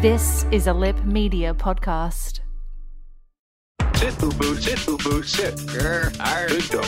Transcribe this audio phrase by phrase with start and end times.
[0.00, 2.40] This is a Lip Media podcast.
[3.96, 5.56] Sit, boo boo, sit, boo boo, sit.
[5.56, 6.48] Grr, arr.
[6.48, 6.84] Good dog.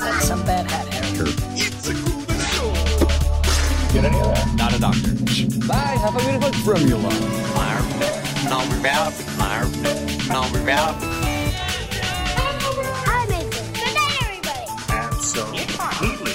[0.00, 1.24] That's some bad hat hair.
[3.94, 4.54] Get any of that?
[4.58, 5.14] Not a doctor.
[5.66, 7.08] Bye, have a beautiful formula.
[8.44, 9.14] Number out.
[10.28, 10.96] Number out.
[13.06, 13.72] Hi, Mason.
[13.72, 14.66] Good night, everybody.
[14.90, 16.34] Absolutely.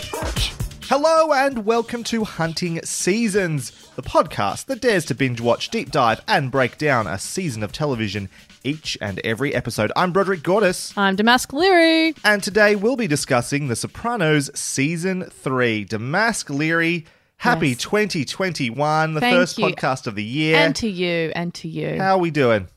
[0.88, 6.22] Hello and welcome to Hunting Seasons, the podcast that dares to binge watch, deep dive,
[6.28, 8.30] and break down a season of television
[8.64, 9.92] each and every episode.
[9.96, 12.14] I'm Broderick Gordis, I'm Damask Leary.
[12.24, 15.86] and today we'll be discussing The Sopranos Season 3.
[15.86, 17.06] Damask Leary,
[17.38, 17.78] happy Yes.
[17.80, 19.66] 2021, the Thank first you.
[19.66, 20.58] podcast of the year.
[20.58, 21.98] And to you, and to you.
[21.98, 22.68] How are we doing?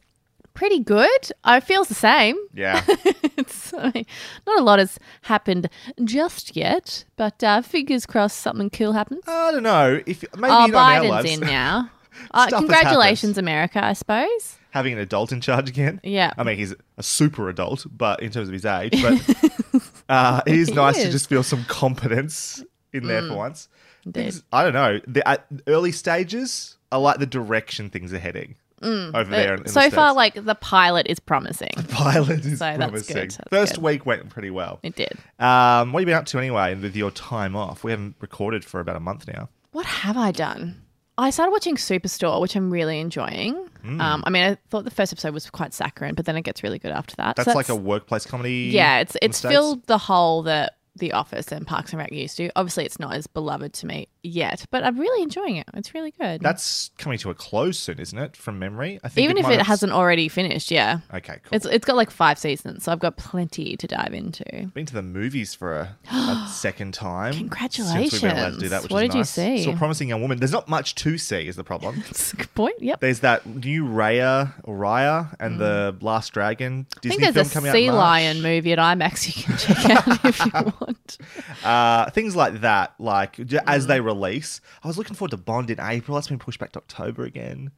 [0.59, 1.31] Pretty good.
[1.45, 2.37] I feels the same.
[2.53, 2.83] Yeah.
[2.89, 4.07] it's, I mean,
[4.45, 5.71] not a lot has happened
[6.03, 9.23] just yet, but uh, fingers crossed something cool happens.
[9.29, 10.01] I don't know.
[10.05, 11.93] If maybe oh, not Biden's in now.
[12.33, 14.57] Uh, congratulations, America, I suppose.
[14.71, 16.01] having an adult in charge again.
[16.03, 16.33] Yeah.
[16.37, 20.57] I mean, he's a super adult, but in terms of his age, but uh, it
[20.57, 21.09] is He nice to is.
[21.11, 21.13] Mm.
[21.13, 23.69] just feel some competence in there for once.
[24.13, 24.99] Things- I don't know.
[25.07, 29.55] The at early stages, I like the direction things are heading over there.
[29.55, 29.71] in, in Mm.
[29.71, 31.71] so the far, like the pilot is promising.
[31.77, 33.15] The pilot is So that's promising.
[33.15, 33.85] good, that's First good.
[33.85, 34.79] week went pretty well.
[34.83, 35.13] It did.
[35.39, 37.83] Um, what have you been up to anyway with your time off?
[37.85, 39.49] We haven't recorded for about a month now.
[39.73, 40.83] What have I done?
[41.19, 43.69] I started watching Superstore, which I'm really enjoying.
[43.85, 44.01] Mm.
[44.01, 46.63] Um, I mean, I thought the first episode was quite saccharine, but then it gets
[46.63, 47.37] really good after that.
[47.37, 48.71] So That's, like a workplace comedy.
[48.73, 49.01] yeah.
[49.01, 52.51] It's it's filled the hole that The Office and Parks and Rec used to.
[52.55, 55.67] Obviously, it's not as beloved to me yet, but I'm really enjoying it.
[55.75, 56.41] It's really good.
[56.41, 58.37] That's coming to a close soon, isn't it?
[58.37, 59.25] From memory, I think.
[59.25, 60.71] even if it have- hasn't already finished.
[60.71, 61.51] Yeah, Okay, cool.
[61.57, 64.45] it's it's got like five seasons, so I've got plenty to dive into.
[64.75, 67.35] been to the movies for a, a second time.
[67.35, 68.11] Congratulations.
[68.11, 69.31] Since we've been allowed to do that, which What is did you nice.
[69.31, 69.65] see?
[69.65, 70.39] Saw Promising Young Woman.
[70.39, 71.97] There's not much to see, is the problem.
[72.07, 72.81] That's a good point.
[72.81, 73.01] Yep.
[73.01, 76.97] There's that new Raya Raya and the Last Dragon Mm.
[76.97, 77.95] I Disney think film a coming Sea out.
[77.97, 81.19] Lion movie at IMAX you can check out if you want.
[81.65, 83.89] Uh, things like that, like as Mm.
[83.89, 84.18] they release.
[84.25, 86.15] I was looking forward to Bond in April.
[86.17, 87.71] That's been pushed back to October again.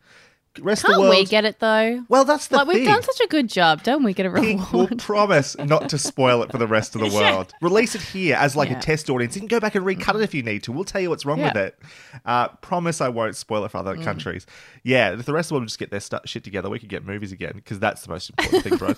[0.60, 1.14] Rest Can't the world.
[1.14, 2.04] we get it though?
[2.08, 2.78] well, that's the like thing.
[2.78, 4.12] we've done such a good job, don't we?
[4.12, 7.52] Get a We will promise not to spoil it for the rest of the world.
[7.62, 8.78] Release it here as like Yeah.
[8.78, 9.36] a test audience.
[9.36, 10.72] You can go back and recut it if you need to.
[10.72, 11.78] We'll tell you what's wrong with it.
[12.24, 14.44] Uh, promise I won't spoil it for other countries.
[14.82, 16.88] Yeah, if the rest of the world just get their stu- shit together, we could
[16.88, 18.94] get movies again because that's the most important thing, bro.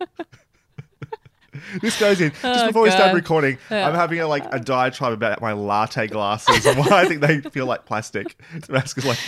[1.80, 3.14] This goes in just Oh, before we start God.
[3.16, 3.58] recording.
[3.70, 7.40] I'm having a, like a diatribe about my latte glasses and why I think they
[7.40, 8.36] feel like plastic.
[8.66, 9.18] Damascus is like,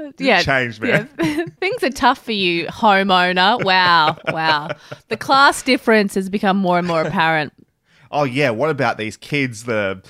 [0.00, 1.08] uh, yeah, changed, man.
[1.18, 1.44] yeah.
[1.60, 3.64] Things are tough for you, homeowner.
[3.64, 4.68] Wow, wow.
[5.08, 7.52] The class difference has become more and more apparent.
[8.12, 10.00] oh yeah, what about these kids the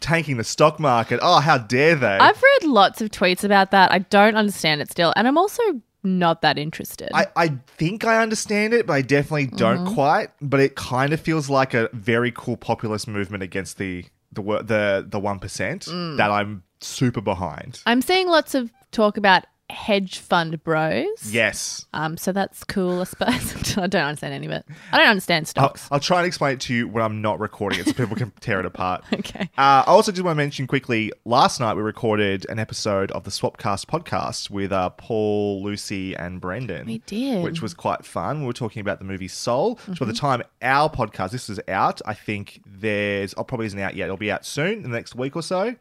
[0.00, 1.18] tanking the stock market?
[1.22, 2.06] Oh, how dare they?
[2.18, 3.92] I've read lots of tweets about that.
[3.92, 5.62] I don't understand it still, and I'm also
[6.06, 7.10] not that interested.
[7.12, 9.94] I, I think I understand it, but I definitely don't Mm-hmm.
[9.94, 10.28] quite.
[10.40, 15.06] But it kind of feels like a very cool populist movement against the the the
[15.08, 16.16] the one Mm.
[16.16, 17.80] that I'm super behind.
[17.86, 21.06] I'm seeing lots of talk about hedge fund bros.
[21.32, 21.86] Yes.
[21.92, 23.76] Um, so that's cool, I suppose.
[23.78, 24.64] I don't understand any of it.
[24.92, 25.88] I don't understand I'll, stocks.
[25.90, 28.30] I'll try and explain it to you when I'm not recording it so people can
[28.40, 29.04] tear it apart.
[29.16, 29.48] Okay.
[29.58, 33.24] Uh, I also just want to mention quickly last night we recorded an episode of
[33.24, 36.86] the Swapcast podcast with uh, Paul, Lucy, and Brendan.
[36.86, 37.42] We did.
[37.42, 38.40] Which was quite fun.
[38.40, 40.26] We were talking about the movie Soul, which by the Mm-hmm.
[40.26, 44.04] time our podcast, this is out, I think there's, oh, probably isn't out yet.
[44.04, 45.74] It'll be out soon in the next week or so.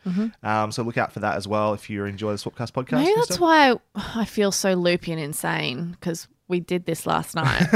[0.44, 2.86] Um, so look out for that as well if you enjoy the Swapcast podcast.
[2.86, 3.04] Mm-hmm.
[3.04, 7.68] Maybe that's why I feel so loopy and insane because we did this last night.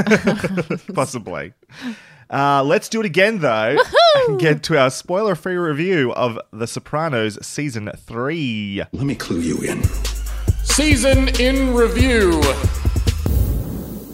[0.94, 1.52] Possibly.
[2.28, 3.76] Uh, let's do it again, though,
[4.28, 8.82] and get to our spoiler free review of The Sopranos season three.
[8.92, 9.82] Let me clue you in.
[10.62, 12.40] Season in review.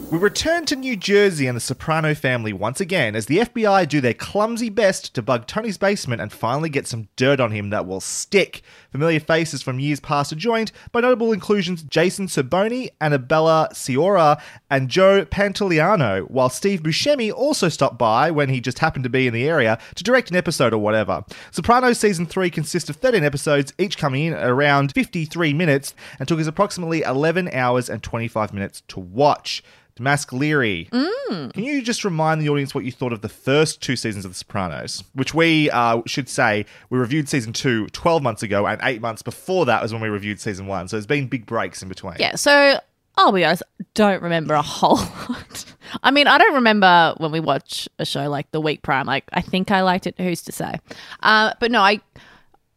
[0.09, 3.99] We return to New Jersey and the Soprano family once again as the FBI do
[3.99, 7.85] their clumsy best to bug Tony's basement and finally get some dirt on him that
[7.85, 8.61] will stick.
[8.89, 14.87] Familiar faces from years past are joined by notable inclusions Jason Cerbone, Annabella Sciorra, and
[14.87, 19.33] Joe Pantoliano, while Steve Buscemi also stopped by when he just happened to be in
[19.33, 21.25] the area to direct an episode or whatever.
[21.51, 26.29] Sopranos season 3 consists of 13 episodes, each coming in at around 53 minutes, and
[26.29, 29.61] took us approximately 11 hours and 25 minutes to watch.
[29.97, 33.95] Damask Leary, can you just remind the audience what you thought of the first two
[33.95, 35.03] seasons of The Sopranos?
[35.13, 39.21] Which we uh, should say we reviewed season two 12 months ago, and eight months
[39.21, 40.87] before that was when we reviewed season one.
[40.87, 42.15] So there's been big breaks in between.
[42.19, 42.79] Yeah, so
[43.17, 43.63] I'll be honest,
[43.95, 44.95] don't remember a whole
[45.29, 45.65] lot.
[46.03, 49.07] I mean, I don't remember when we watch a show like the week prime.
[49.07, 50.15] Like, I think I liked it.
[50.19, 50.75] Who's to say?
[51.21, 51.99] Uh, but no, I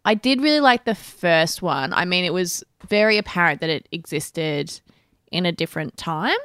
[0.04, 1.92] I did really like the first one.
[1.92, 4.80] I mean, it was very apparent that it existed
[5.30, 6.36] in a different time,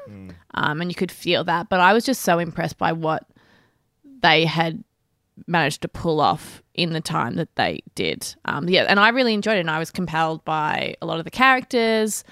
[0.53, 1.69] um, and you could feel that.
[1.69, 3.25] But I was just so impressed by what
[4.21, 4.83] they had
[5.47, 8.35] managed to pull off in the time that they did.
[8.45, 11.25] Um, yeah, and I really enjoyed it, and I was compelled by a lot of
[11.25, 12.23] the characters.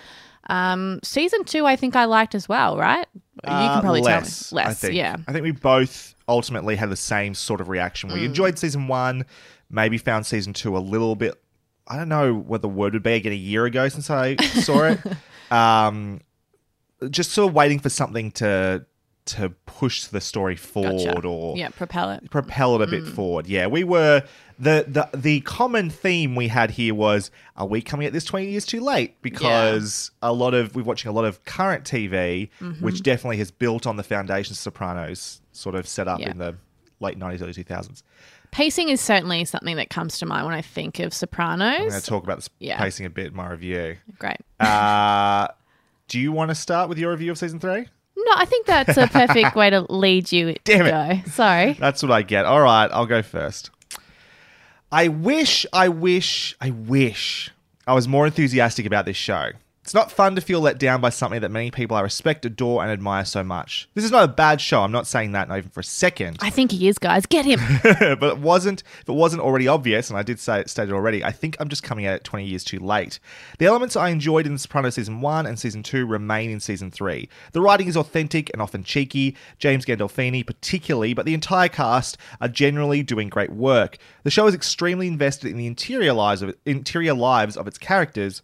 [0.49, 3.07] Um, season two, I think I liked as well, right?
[3.15, 4.63] You Uh, can probably less, tell me.
[4.65, 4.93] Less, I think.
[4.95, 5.15] yeah.
[5.27, 8.09] I think we both ultimately had the same sort of reaction.
[8.09, 8.13] Mm.
[8.13, 9.25] We enjoyed season one,
[9.69, 11.33] maybe found season two a little bit.
[11.87, 13.13] I don't know what the word would be.
[13.13, 14.99] Again, a year ago since I saw it.
[15.51, 16.21] Um,
[17.09, 18.85] just sort of waiting for something to
[19.25, 21.27] to push the story forward Gotcha.
[21.27, 22.29] or yeah, propel it.
[22.29, 23.47] propel it a bit forward.
[23.47, 24.23] Yeah, we were
[24.59, 28.47] the the the common theme we had here was are we coming at this 20
[28.47, 32.83] years too late because a lot of we're watching a lot of current TV Mm-hmm.
[32.83, 36.31] which definitely has built on the foundations Sopranos sort of set up Yeah.
[36.31, 36.55] in the
[36.99, 38.03] late 90s early 2000s.
[38.51, 41.99] Pacing is certainly something that comes to mind when I think of sopranos I'm going
[42.01, 42.77] to talk about this Yeah.
[42.77, 43.95] pacing a bit in my review.
[44.19, 44.37] Great.
[44.59, 45.47] Uh
[46.07, 47.87] do you want to start with your review of season 3?
[48.15, 50.91] No, I think that's a perfect way to lead you Damn it.
[51.25, 51.29] go.
[51.31, 51.73] Sorry.
[51.73, 52.45] That's what I get.
[52.45, 53.69] All right, I'll go first.
[54.91, 57.49] I wish, I wish, I wish
[57.87, 59.49] I was more enthusiastic about this show.
[59.83, 62.81] It's not fun to feel let down by something that many people I respect, adore,
[62.81, 63.89] and admire so much.
[63.95, 64.81] This is not a bad show.
[64.81, 66.37] I'm not saying that, not even for a second.
[66.39, 67.25] I think he is, guys.
[67.25, 67.59] Get him.
[67.83, 68.81] but it wasn't.
[69.01, 71.67] If it wasn't already obvious, and I did say it stated already, I think I'm
[71.67, 73.19] just coming at it 20 years too late.
[73.59, 76.89] The elements I enjoyed in The Sopranos season one and season two remain in season
[76.89, 77.27] three.
[77.51, 79.35] The writing is authentic and often cheeky.
[79.59, 83.97] James Gandolfini, particularly, but the entire cast are generally doing great work.
[84.23, 88.43] The show is extremely invested in the interior lives of interior lives of its characters.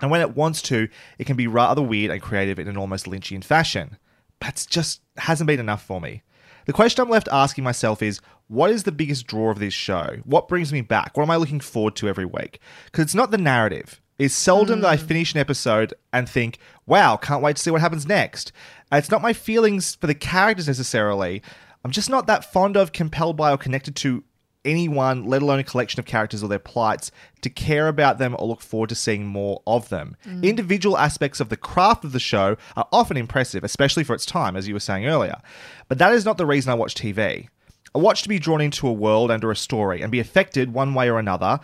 [0.00, 3.06] And when it wants to, it can be rather weird and creative in an almost
[3.06, 3.96] Lynchian fashion.
[4.40, 6.22] But it's just hasn't been enough for me.
[6.66, 10.18] The question I'm left asking myself is what is the biggest draw of this show?
[10.24, 11.16] What brings me back?
[11.16, 12.60] What am I looking forward to every week?
[12.86, 14.00] Because it's not the narrative.
[14.18, 15.06] It's seldom that I mm.
[15.06, 18.52] finish an episode and think, wow, can't wait to see what happens next.
[18.90, 21.42] And it's not my feelings for the characters necessarily.
[21.84, 24.24] I'm just not that fond of, compelled by, or connected to
[24.68, 27.10] anyone, let alone a collection of characters or their plights,
[27.40, 30.16] to care about them or look forward to seeing more of them.
[30.42, 34.56] Individual aspects of the craft of the show are often impressive, especially for its time,
[34.56, 35.40] as you were saying earlier.
[35.88, 37.48] But that is not the reason I watch TV.
[37.94, 40.72] I watch to be drawn into a world and or a story and be affected
[40.74, 41.60] one way or another.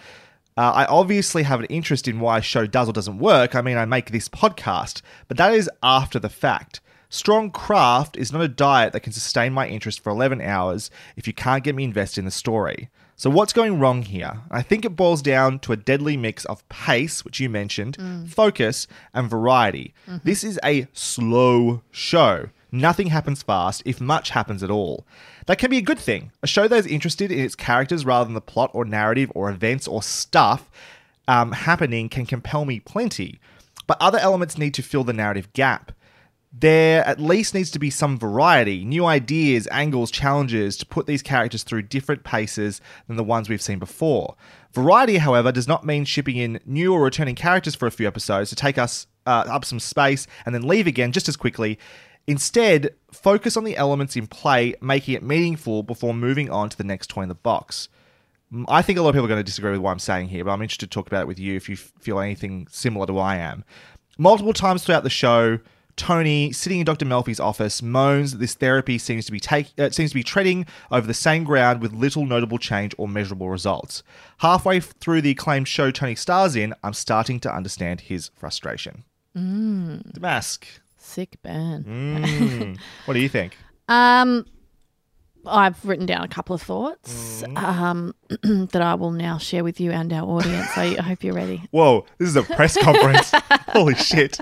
[0.57, 3.55] Uh, I obviously have an interest in why a show does or doesn't work.
[3.55, 6.81] I mean, I make this podcast, but that is after the fact.
[7.15, 11.29] Strong craft is not a diet that can sustain my interest for 11 hours if
[11.29, 12.89] you can't get me invested in the story.
[13.15, 14.41] So, what's going wrong here?
[14.51, 17.97] I think it boils down to a deadly mix of pace, which you mentioned,
[18.29, 19.95] focus, and variety.
[20.25, 22.49] This is a slow show.
[22.73, 25.07] Nothing happens fast, if much happens at all.
[25.47, 26.33] That can be a good thing.
[26.43, 29.51] A show that is interested in its characters rather than the plot or narrative or
[29.51, 30.69] events or stuff
[31.29, 33.39] um, happening can compel me plenty.
[33.87, 35.93] But other elements need to fill the narrative gap.
[36.57, 41.21] There at least needs to be some variety, new ideas, angles, challenges to put these
[41.21, 44.37] characters through different paces than the ones we've seen before.
[44.73, 48.51] Variety, however, does not mean shipping in new or returning characters for a few episodes
[48.51, 51.77] to take us uh, up some space and then leave again just as quickly.
[52.29, 56.85] Instead, focus on the elements in play, making it meaningful before moving on to the
[56.85, 57.89] next toy in the box.
[58.53, 60.29] Mm, I think a lot of people are going to disagree with what I'm saying
[60.29, 63.07] here, but I'm interested to talk about it with you if you feel anything similar
[63.07, 63.65] to what I am.
[64.19, 65.59] Multiple times throughout the show,
[65.97, 67.05] Tony, sitting in Dr.
[67.07, 70.67] Melfi's office, moans that this therapy seems to be take, uh, seems to be treading
[70.91, 74.03] over the same ground with little notable change or measurable results.
[74.39, 79.05] Halfway through the acclaimed show Tony stars in, I'm starting to understand his frustration.
[79.37, 80.13] Mm.
[80.13, 80.65] Damask,
[80.97, 81.85] Sick burn.
[81.85, 82.79] Mm.
[83.05, 83.57] what do you think?
[83.89, 84.47] Um,
[85.47, 87.59] I've written down a couple of thoughts Mm.
[87.63, 88.15] um,
[88.73, 90.77] that I will now share with you and our audience.
[90.79, 91.63] I hope you're ready.
[91.73, 93.31] Whoa, this is a press conference.
[93.69, 94.39] Holy shit.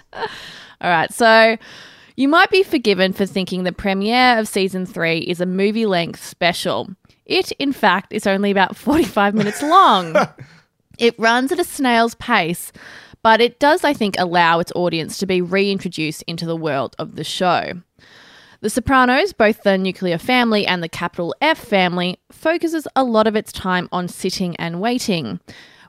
[0.83, 1.13] All right.
[1.13, 1.57] So,
[2.17, 6.23] You might be forgiven for thinking the premiere of season three is a movie length
[6.23, 6.91] special.
[7.25, 10.15] It, in fact, is only about 45 minutes long.
[10.99, 12.71] it runs at a snail's pace,
[13.23, 17.15] but it does, I think, allow its audience to be reintroduced into the world of
[17.17, 17.81] the show.
[18.61, 23.35] The Sopranos, both the nuclear family and the capital F family, focuses a lot of
[23.35, 25.41] its time on sitting and waiting.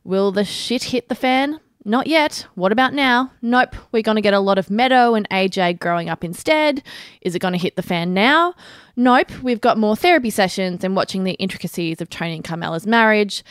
[0.03, 1.59] Will the shit hit the fan?
[1.85, 2.47] Not yet.
[2.55, 3.31] What about now?
[3.41, 3.75] Nope.
[3.91, 6.81] We're going to get a lot of Meadow and AJ growing up instead.
[7.21, 8.53] Is it going to hit the fan now?
[8.95, 9.31] Nope.
[9.41, 13.43] We've got more therapy sessions and watching the intricacies of Tony and Carmela's marriage.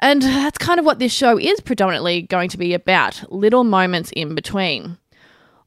[0.00, 4.12] And that's kind of what this show is predominantly going to be about little moments
[4.14, 4.96] in between.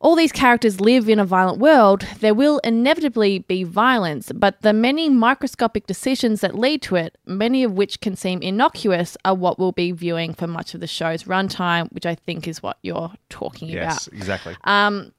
[0.02, 2.08] All these characters live in a violent world.
[2.22, 7.64] There will inevitably be violence, but the many microscopic decisions that lead to it, many
[7.64, 11.26] of which can seem innocuous, are what we'll be viewing for much of the show's
[11.26, 14.18] runtime, which I think is what you're talking Yes, about.
[14.18, 14.56] exactly.
[14.64, 15.14] Um,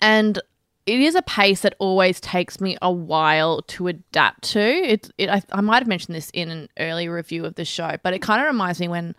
[0.00, 0.40] and
[0.84, 4.60] it is a pace that always takes me a while to adapt to.
[4.60, 7.96] It, it I, I might have mentioned this in an earlier review of the show,
[8.02, 9.14] but it kind of reminds me when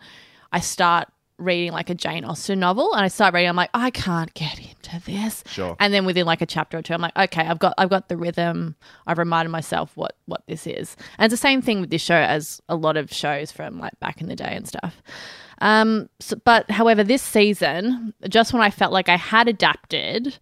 [0.52, 1.08] I start
[1.40, 4.58] reading like a Jane Austen novel and I start reading, I'm like, I can't get
[4.58, 5.42] into this.
[5.46, 5.76] Sure.
[5.80, 8.08] And then within like a chapter or two, I'm like, okay, I've got I've got
[8.08, 8.76] the rhythm.
[9.06, 10.96] I've reminded myself what what this is.
[11.18, 13.98] And it's the same thing with this show as a lot of shows from like
[14.00, 15.02] back in the day and stuff.
[15.60, 20.38] Um, so, but however, this season, just when I felt like I had adapted,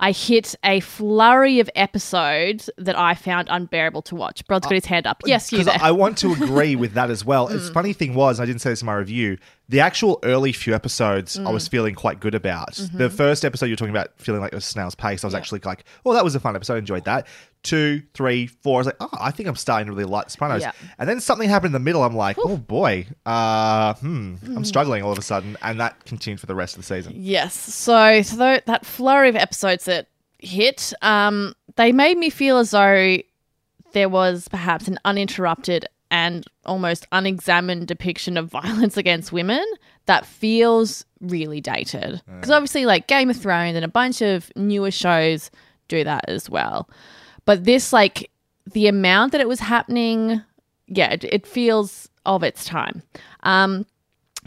[0.00, 4.46] I hit a flurry of episodes that I found unbearable to watch.
[4.46, 5.22] Brod's got his hand up.
[5.26, 5.76] Yes, you there.
[5.80, 7.42] I want to agree with that as well.
[7.52, 7.56] Mm.
[7.56, 9.36] It's funny thing was, I didn't say this in my review.
[9.72, 11.52] The actual early few episodes, I Mm.
[11.54, 12.72] was feeling quite good about.
[12.74, 12.98] Mm-hmm.
[12.98, 15.24] The first episode you're talking about feeling like it was snail's pace.
[15.24, 16.74] I was actually like, "Oh, that was a fun episode.
[16.74, 17.26] I enjoyed that."
[17.62, 18.76] Two, three, four.
[18.76, 20.72] I was like, "Oh, I think I'm starting to really like The Sopranos." Yeah.
[20.98, 22.02] And then something happened in the middle.
[22.04, 24.56] I'm like, "Oh boy, uh, hmm, Mm.
[24.58, 27.14] I'm struggling all of a sudden," and that continued for the rest of the season.
[27.16, 27.54] Yes.
[27.54, 28.36] So, so
[28.66, 30.06] that flurry of episodes that
[30.38, 33.16] hit, um, they made me feel as though
[33.92, 39.64] there was perhaps an uninterrupted and almost unexamined depiction of violence against women
[40.04, 42.20] that feels really dated.
[42.26, 45.50] Because obviously, like Game of Thrones and a bunch of newer shows
[45.88, 46.88] do that as well.
[47.46, 48.30] But this, like,
[48.70, 50.42] the amount that it was happening,
[50.86, 53.02] yeah, it, it feels of its time.
[53.42, 53.86] Um,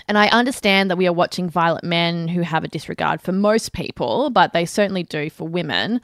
[0.08, 3.74] and I understand that we are watching violent men who have a disregard for most
[3.74, 6.00] people, but they certainly do for women.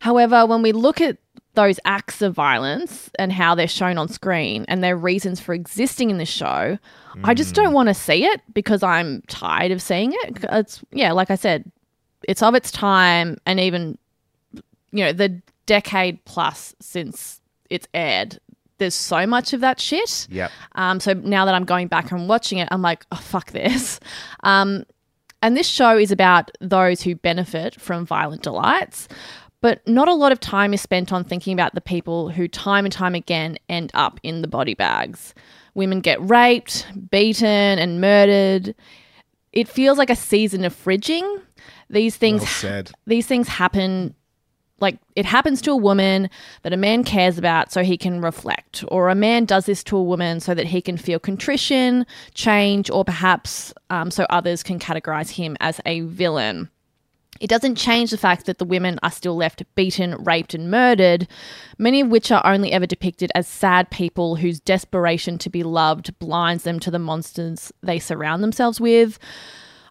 [0.00, 1.18] However, when we look at
[1.58, 6.08] those acts of violence and how they're shown on screen and their reasons for existing
[6.08, 6.78] in the show,
[7.24, 10.38] I just don't want to see it because I'm tired of seeing it.
[10.52, 11.68] It's, yeah, like I said,
[12.28, 13.98] it's of its time and even,
[14.92, 18.38] you know, the decade plus since it's aired.
[18.78, 20.28] There's so much of that shit.
[20.30, 20.52] Yep.
[20.76, 23.98] Um, so now that I'm going back and watching it, I'm like, oh, fuck this.
[24.44, 24.84] Um,
[25.42, 29.08] and this show is about those who benefit from violent delights,
[29.60, 32.84] but not a lot of time is spent on thinking about the people who time
[32.84, 35.34] and time again end up in the body bags.
[35.74, 38.74] Women get raped, beaten, and murdered.
[39.52, 41.42] It feels like a season of fridging.
[41.90, 42.90] These things Well said.
[43.06, 44.14] these things happen
[44.80, 46.30] like it happens to a woman
[46.62, 49.96] that a man cares about so he can reflect or a man does this to
[49.96, 54.78] a woman so that he can feel contrition change or perhaps um, so others can
[54.78, 56.70] categorize him as a villain
[57.40, 61.28] it doesn't change the fact that the women are still left beaten, raped, and murdered,
[61.78, 66.18] many of which are only ever depicted as sad people whose desperation to be loved
[66.18, 69.18] blinds them to the monsters they surround themselves with.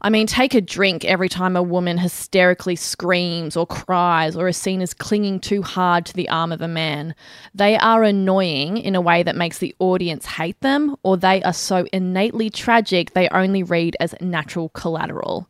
[0.01, 4.57] I mean, take a drink every time a woman hysterically screams or cries or is
[4.57, 7.15] seen as clinging too hard to the arm of a man.
[7.55, 11.53] They are annoying in a way that makes the audience hate them, or they are
[11.53, 15.49] so innately tragic they only read as natural collateral.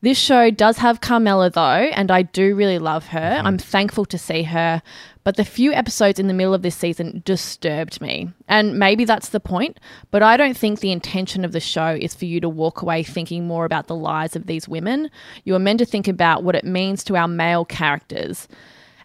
[0.00, 3.18] This show does have Carmela though, and I do really love her.
[3.18, 3.46] Mm-hmm.
[3.46, 4.80] I'm thankful to see her,
[5.24, 8.30] but the few episodes in the middle of this season disturbed me.
[8.46, 9.80] And maybe that's the point,
[10.12, 13.02] but I don't think the intention of the show is for you to walk away
[13.02, 15.10] thinking more about the lives of these women.
[15.44, 18.46] You are meant to think about what it means to our male characters.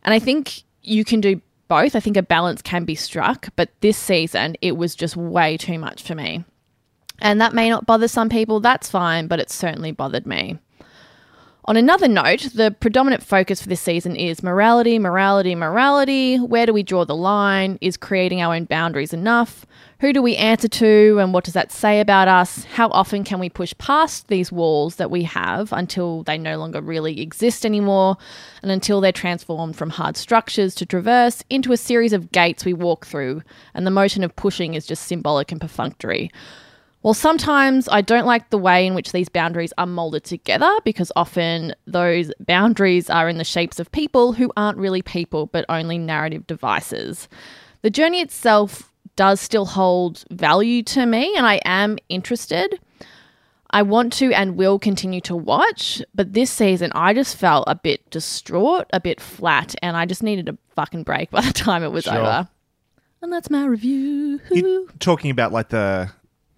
[0.04, 1.96] And I think you can do both.
[1.96, 5.80] I think a balance can be struck, but this season it was just way too
[5.80, 6.46] much for me.
[7.20, 10.60] And that may not bother some people, that's fine, but it certainly bothered me.
[11.66, 16.36] On another note, the predominant focus for this season is morality, morality, morality.
[16.36, 17.78] Where do we draw the line?
[17.80, 19.66] Is creating our own boundaries enough?
[20.02, 22.66] Who do we answer to, and what does that say about us?
[22.66, 26.82] How often can we push past these walls that we have until they no longer
[26.82, 28.18] really exist anymore,
[28.62, 32.74] and until they're transformed from hard structures to traverse into a series of gates we
[32.74, 33.42] walk through,
[33.74, 36.30] and the motion of pushing is just symbolic and perfunctory?
[37.04, 41.12] Well, sometimes I don't like the way in which these boundaries are molded together because
[41.18, 45.98] often those boundaries are in the shapes of people who aren't really people but only
[45.98, 47.28] narrative devices.
[47.82, 52.80] The journey itself does still hold value to me and I am interested.
[53.72, 57.76] I want to and will continue to watch, but this season I just felt a
[57.76, 61.84] bit distraught, a bit flat, and I just needed a fucking break by the time
[61.84, 62.16] it was Sure.
[62.16, 62.48] over.
[63.22, 64.40] And that's my review.
[64.52, 66.12] You talking about like the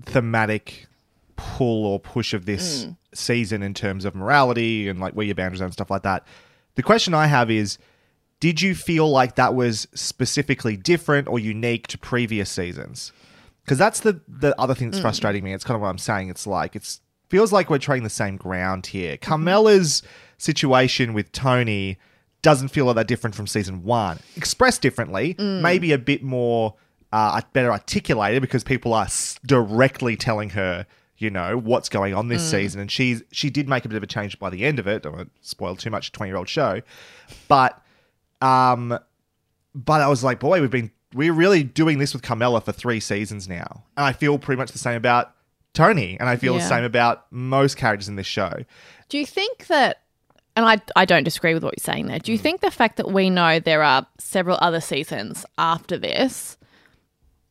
[0.03, 0.87] thematic
[1.35, 2.97] pull or push of this Mm.
[3.13, 6.25] season in terms of morality and like where your boundaries are and stuff like that.
[6.75, 7.77] The question I have is
[8.41, 13.11] did you feel like that was specifically different or unique to previous seasons?
[13.63, 15.03] Because that's the the other thing that's Mm.
[15.03, 15.53] frustrating me.
[15.53, 16.29] It's kind of what I'm saying.
[16.29, 19.13] It's like it's feels like we're treading the same ground here.
[19.17, 19.27] Mm-hmm.
[19.29, 20.03] Carmela's
[20.37, 21.97] situation with Tony
[22.41, 24.19] doesn't feel all that different from season one.
[24.35, 25.61] Expressed differently, Mm.
[25.61, 26.75] maybe a bit more
[27.15, 30.85] uh, better articulated because people are s- directly telling her,
[31.17, 32.29] you know, what's going on Mm.
[32.29, 32.81] this season.
[32.81, 35.03] And she's she did make a bit of a change by the end of it.
[35.03, 36.11] Don't want to spoil too much.
[36.11, 36.81] Twenty year old show,
[37.47, 37.81] but
[38.41, 38.97] um,
[39.73, 42.99] but I was like, boy, we've been we're really doing this with Carmela for three
[42.99, 45.33] seasons now, and I feel pretty much the same about
[45.73, 48.51] Tony, and I feel the same about most characters in this show.
[49.09, 50.01] Do you think that,
[50.55, 52.35] and I, I don't disagree with what you're saying there, do Mm.
[52.35, 56.57] you think the fact that we know there are several other seasons after this,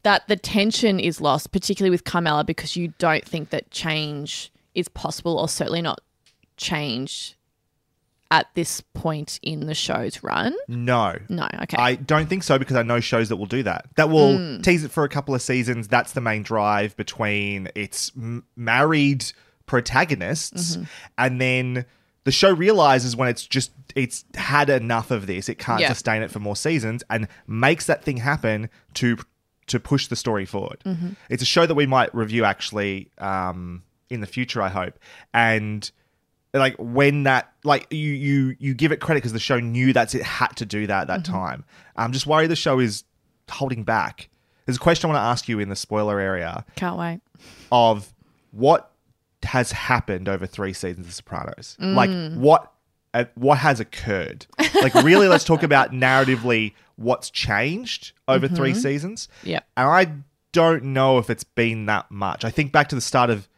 [0.04, 4.88] that the tension is lost, particularly with Carmela, because you don't think that change is
[4.88, 6.00] possible or certainly not
[6.56, 7.36] change
[8.30, 10.54] at this point in the show's run?
[10.68, 11.76] No, No, okay.
[11.76, 13.86] I don't think so because I know shows that will do that.
[13.96, 14.60] That will hmm.
[14.60, 15.88] tease it for a couple of seasons.
[15.88, 19.24] That's the main drive between its m- married
[19.66, 20.84] protagonists, mm-hmm.
[21.16, 21.86] and then
[22.24, 25.88] the show realizes when it's just it's had enough of this, it can't Yeah.
[25.88, 29.18] sustain it for more seasons, and makes that thing happen to
[29.66, 30.80] to push the story forward.
[30.84, 31.10] Mm-hmm.
[31.28, 34.98] It's a show that we might review actually um, in the future, I hope,
[35.32, 35.90] and
[36.52, 40.14] like when that like you you you give it credit because the show knew that's
[40.14, 41.32] it had to do that at that mm-hmm.
[41.32, 41.64] time.
[41.96, 43.04] I'm just worried the show is
[43.50, 44.28] holding back.
[44.66, 47.20] There's a question i want to ask you in the spoiler area Can't wait.
[47.70, 48.14] of
[48.52, 48.92] what
[49.42, 51.76] has happened over three seasons of sopranos.
[51.78, 52.38] Like mm.
[52.38, 52.72] what
[53.14, 54.46] uh, what has occurred.
[54.74, 59.28] Like really let's talk about narratively what's changed over three seasons.
[59.42, 59.60] Yeah.
[59.76, 60.12] and i
[60.52, 62.44] don't know if it's been that much.
[62.44, 63.48] I think back to the start of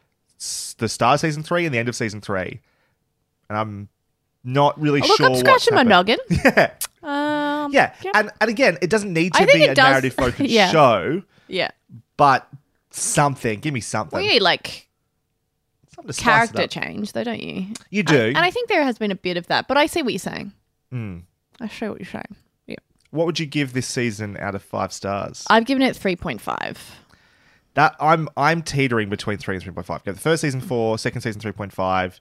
[0.78, 2.60] the start of season three and the end of season three.
[3.50, 3.88] And i'm
[4.44, 6.18] not really Oh, look, sure I'm scratching my noggin.
[6.30, 6.72] yeah.
[7.02, 7.92] Um, yeah.
[8.14, 10.70] and, and again it doesn't need to I be a does- narrative focused yeah.
[10.70, 11.70] show yeah.
[12.16, 12.48] but
[12.90, 13.60] something.
[13.60, 14.18] Give me something.
[14.18, 15.85] We like Something to spice it
[16.16, 17.66] character change, though, don't you?
[17.90, 18.16] You do.
[18.16, 20.12] And, and I think there has been a bit of that, but I see what
[20.12, 20.52] you're saying.
[20.90, 21.18] Hmm.
[21.60, 22.36] I show what you're saying.
[22.66, 22.76] Yeah.
[23.10, 25.44] What would you give this season out of five stars?
[25.48, 26.76] I've given it 3.5.
[27.74, 30.00] that I'm I'm teetering between three and three point five.
[30.00, 32.20] Okay, the first season four, second season three point five.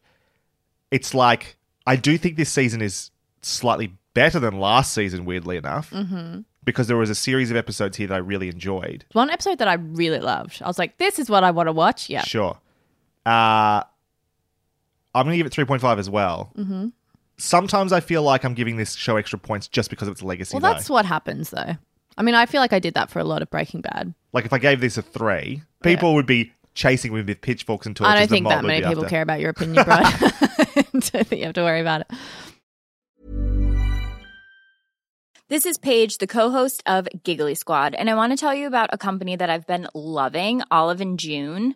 [0.92, 1.58] It's like
[1.88, 3.12] I do think this season is
[3.42, 6.42] slightly better than last season, weirdly enough, mm-hmm.
[6.64, 9.06] because there was a series of episodes here that I really enjoyed.
[9.12, 10.62] One episode that I really loved.
[10.64, 12.10] I was like, this is what I want to watch.
[12.10, 12.24] Yeah.
[12.24, 12.58] Sure.
[13.26, 13.84] Uh,
[15.14, 16.52] I'm going to give it 3.5 as well.
[16.58, 16.88] Mm-hmm.
[17.38, 20.56] Sometimes I feel like I'm giving this show extra points just because of its legacy.
[20.56, 20.74] Well, though.
[20.78, 21.76] that's what happens, though.
[22.18, 24.14] I mean, I feel like I did that for a lot of Breaking Bad.
[24.32, 27.96] Like if I gave this a three, people would be chasing me with pitchforks and
[27.96, 28.12] torches.
[28.12, 29.10] I don't and think mob that would many be people after.
[29.10, 29.96] care about your opinion, bro.
[30.00, 32.12] I don't think you have to worry about it.
[35.48, 38.90] This is Paige, the co-host of Giggly Squad, and I want to tell you about
[38.92, 41.76] a company that I've been loving, Olive and June.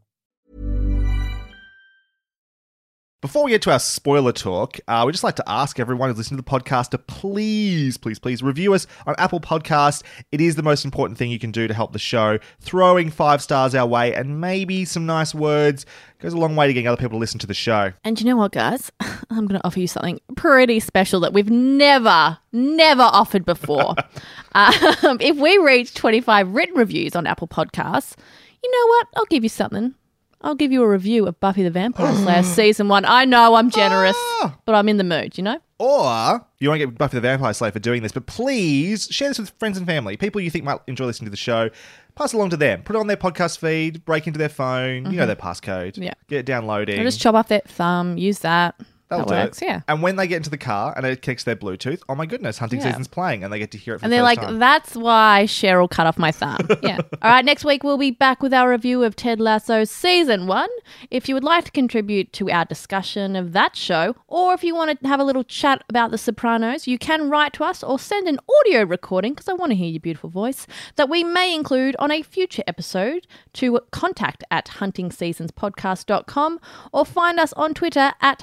[3.21, 6.17] Before we get to our spoiler talk, uh, we'd just like to ask everyone who's
[6.17, 10.01] listening to the podcast to please, please, please review us on Apple Podcast.
[10.31, 12.39] It is the most important thing you can do to help the show.
[12.61, 15.85] Throwing five stars our way and maybe some nice words
[16.17, 17.93] goes a long way to getting other people to listen to the show.
[18.03, 18.91] And you know what, guys?
[19.29, 23.93] I'm going to offer you something pretty special that we've never, never offered before.
[24.53, 28.15] um, if we reach 25 written reviews on Apple Podcasts,
[28.63, 29.07] you know what?
[29.15, 29.93] I'll give you something.
[30.43, 33.05] I'll give you a review of Buffy the Vampire Slayer season one.
[33.05, 34.57] I know I'm generous, Ah.
[34.65, 35.59] but I'm in the mood, you know?
[35.77, 39.29] Or you want to get Buffy the Vampire Slayer for doing this, but please share
[39.29, 41.69] this with friends and family, people you think might enjoy listening to the show.
[42.15, 42.83] Pass it along to them.
[42.83, 44.03] Put it on their podcast feed.
[44.05, 45.09] Break into their phone.
[45.11, 45.97] You know their passcode.
[45.97, 46.13] Yeah.
[46.27, 46.99] Get it downloading.
[46.99, 48.75] Or just chop off that thumb, use that.
[49.11, 49.65] That'll that works, it.
[49.65, 49.81] yeah.
[49.87, 52.25] And when they get into the car and it connects to their Bluetooth, oh my
[52.25, 52.85] goodness, hunting Yeah.
[52.87, 53.99] season's playing, and they get to hear it.
[53.99, 54.59] For And the they're first like, time.
[54.59, 56.67] that's why Cheryl cut off my thumb.
[56.81, 56.97] Yeah.
[57.21, 60.69] All right, next week we'll be back with our review of Ted Lasso season one.
[61.11, 64.73] If you would like to contribute to our discussion of that show, or if you
[64.73, 67.99] want to have a little chat about The Sopranos, you can write to us or
[67.99, 71.53] send an audio recording, because I want to hear your beautiful voice, that we may
[71.53, 76.59] include on a future episode to contact at huntingseasonspodcast.com
[76.91, 78.39] or find us on Twitter at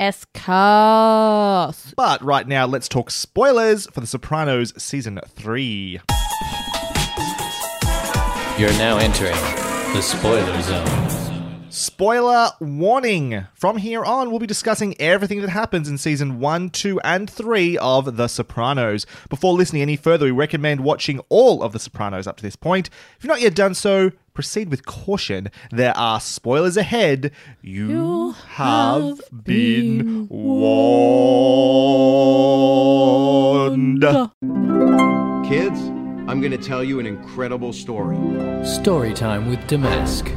[0.00, 1.94] huntingscast.
[1.94, 6.00] But right now, let's talk spoilers for The Sopranos season three.
[8.58, 9.36] You're now entering
[9.94, 11.10] the spoiler zone.
[11.70, 13.46] Spoiler warning!
[13.54, 17.78] From here on, we'll be discussing everything that happens in season 1, 2, and 3
[17.78, 19.06] of The Sopranos.
[19.28, 22.90] Before listening any further, we recommend watching all of The Sopranos up to this point.
[23.16, 24.10] If you've not yet done so,
[24.40, 25.50] proceed with caution.
[25.70, 27.30] There are spoilers ahead.
[27.60, 30.80] You, have, been warned.
[35.46, 35.78] Kids,
[36.26, 38.16] I'm going to tell you an incredible story.
[38.64, 40.34] Story time with Damask.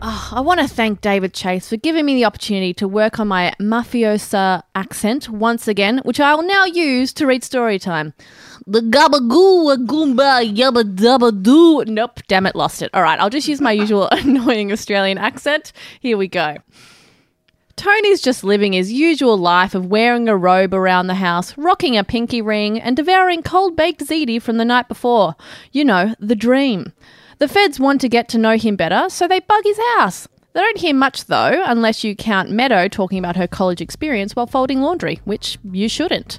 [0.00, 3.28] Oh, I want to thank David Chase for giving me the opportunity to work on
[3.28, 8.14] my mafiosa accent once again, which I will now use to read story time.
[8.66, 11.84] The gabagoo a goomba yabba dabba doo.
[11.84, 12.90] Nope, damn it, lost it.
[12.94, 15.72] All right, I'll just use my usual annoying Australian accent.
[16.00, 16.56] Here we go.
[17.76, 22.04] Tony's just living his usual life of wearing a robe around the house, rocking a
[22.04, 25.34] pinky ring, and devouring cold baked ziti from the night before.
[25.72, 26.92] You know, the dream.
[27.38, 30.28] The feds want to get to know him better, so they bug his house.
[30.54, 34.46] They don't hear much though, unless you count Meadow talking about her college experience while
[34.46, 36.38] folding laundry, which you shouldn't.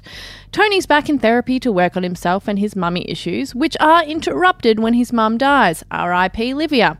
[0.52, 4.80] Tony's back in therapy to work on himself and his mummy issues, which are interrupted
[4.80, 5.84] when his mum dies.
[5.90, 6.54] R.I.P.
[6.54, 6.98] Livia.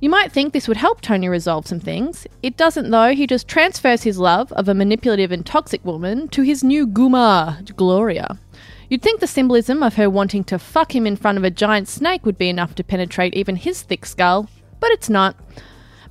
[0.00, 2.28] You might think this would help Tony resolve some things.
[2.44, 3.12] It doesn't, though.
[3.12, 7.74] He just transfers his love of a manipulative and toxic woman to his new Guma,
[7.74, 8.38] Gloria.
[8.88, 11.88] You'd think the symbolism of her wanting to fuck him in front of a giant
[11.88, 14.48] snake would be enough to penetrate even his thick skull,
[14.78, 15.34] but it's not.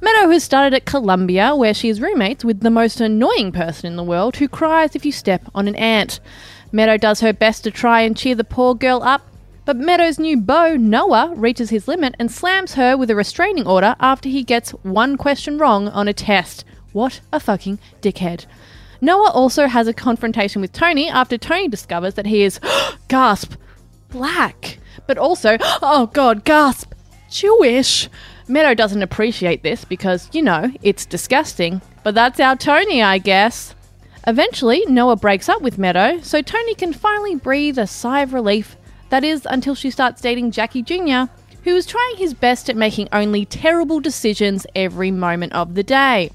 [0.04, 3.98] Meadow has started at Columbia, where she is roommates with the most annoying person in
[3.98, 6.20] the world who cries if you step on an ant.
[6.72, 9.22] Meadow does her best to try and cheer the poor girl up,
[9.64, 13.96] but Meadow's new beau, Noah, reaches his limit and slams her with a restraining order
[14.00, 16.66] after he gets one question wrong on a test.
[16.94, 18.48] What a fucking dickhead.
[19.02, 22.60] Noah also has a confrontation with Tony after Tony discovers that he is,
[23.08, 23.54] gasp,
[24.10, 26.94] black, but also, oh god, gasp,
[27.30, 28.10] Jewish.
[28.48, 33.76] Meadow doesn't appreciate this because, you know, it's disgusting, but that's our Tony, I guess.
[34.28, 38.76] Eventually, Noah breaks up with Meadow, so Tony can finally breathe a sigh of relief.
[39.10, 41.32] That is, until she starts dating Jackie Jr.,
[41.64, 46.32] who is trying his best at making only terrible decisions every moment of the day.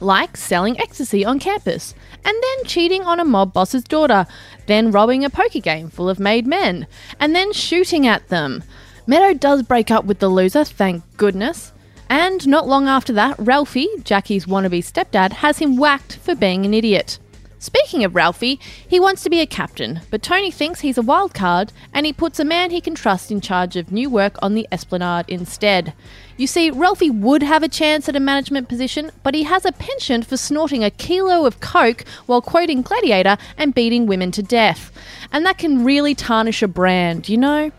[0.00, 4.26] Like selling ecstasy on campus, and then cheating on a mob boss's daughter,
[4.66, 6.86] then robbing a poker game full of made men,
[7.20, 8.62] and then shooting at them.
[9.06, 11.72] Meadow does break up with the loser, thank goodness.
[12.08, 16.74] And not long after that, Ralphie, Jackie's wannabe stepdad, has him whacked for being an
[16.74, 17.18] idiot.
[17.58, 21.32] Speaking of Ralphie, he wants to be a captain, but Tony thinks he's a wild
[21.32, 24.54] card and he puts a man he can trust in charge of new work on
[24.54, 25.94] the Esplanade instead.
[26.36, 29.70] You see, Ralphie would have a chance at a management position, but he has a
[29.70, 34.92] penchant for snorting a kilo of coke while quoting Gladiator and beating women to death.
[35.32, 37.70] And that can really tarnish a brand, you know?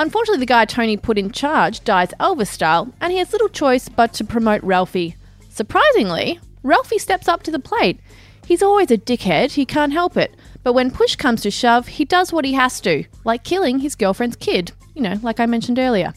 [0.00, 3.90] Unfortunately, the guy Tony put in charge dies Elvis style, and he has little choice
[3.90, 5.14] but to promote Ralphie.
[5.50, 8.00] Surprisingly, Ralphie steps up to the plate.
[8.46, 10.34] He's always a dickhead, he can't help it.
[10.62, 13.94] But when push comes to shove, he does what he has to, like killing his
[13.94, 16.14] girlfriend's kid, you know, like I mentioned earlier.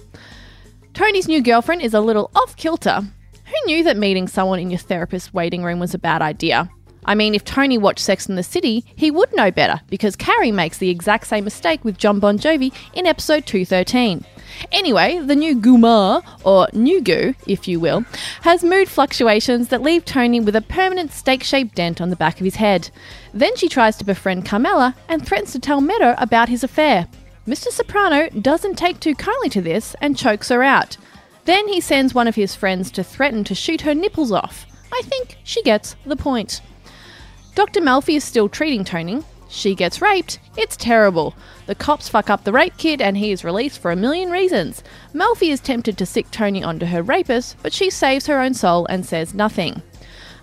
[0.93, 3.01] Tony's new girlfriend is a little off kilter.
[3.01, 6.69] Who knew that meeting someone in your therapist's waiting room was a bad idea?
[7.05, 10.51] I mean, if Tony watched Sex in the City, he would know better because Carrie
[10.51, 14.25] makes the exact same mistake with Jon Bon Jovi in episode 213.
[14.71, 18.05] Anyway, the new Gumar, or Nugu, if you will,
[18.41, 22.39] has mood fluctuations that leave Tony with a permanent steak shaped dent on the back
[22.39, 22.89] of his head.
[23.33, 27.07] Then she tries to befriend Carmela and threatens to tell Meadow about his affair.
[27.47, 27.69] Mr.
[27.69, 30.97] Soprano doesn't take too kindly to this and chokes her out.
[31.45, 34.65] Then he sends one of his friends to threaten to shoot her nipples off.
[34.93, 36.61] I think she gets the point.
[37.55, 37.81] Dr.
[37.81, 39.23] Melfi is still treating Tony.
[39.47, 40.39] She gets raped.
[40.57, 41.35] It's terrible.
[41.67, 44.83] The cops fuck up the rape kit and he is released for a million reasons.
[45.13, 48.87] Melfi is tempted to sic Tony onto her rapist, but she saves her own soul
[48.87, 49.83] and says nothing.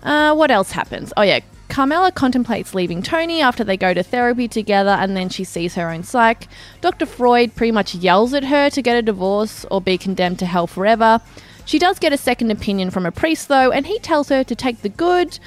[0.01, 1.11] Uh, what else happens?
[1.17, 1.41] Oh, yeah.
[1.67, 5.89] Carmela contemplates leaving Tony after they go to therapy together and then she sees her
[5.89, 6.47] own psych.
[6.79, 7.05] Dr.
[7.05, 10.67] Freud pretty much yells at her to get a divorce or be condemned to hell
[10.67, 11.19] forever.
[11.65, 14.55] She does get a second opinion from a priest though, and he tells her to
[14.55, 15.39] take the good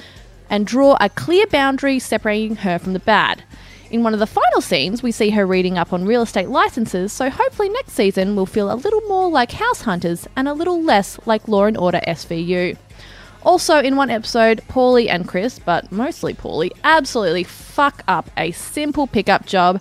[0.49, 3.43] and draw a clear boundary separating her from the bad.
[3.91, 7.13] In one of the final scenes, we see her reading up on real estate licenses,
[7.13, 10.81] so hopefully next season we'll feel a little more like House Hunters and a little
[10.81, 12.77] less like Law and Order SVU.
[13.43, 19.05] Also, in one episode, Paulie and Chris, but mostly Paulie, absolutely fuck up a simple
[19.05, 19.79] pickup job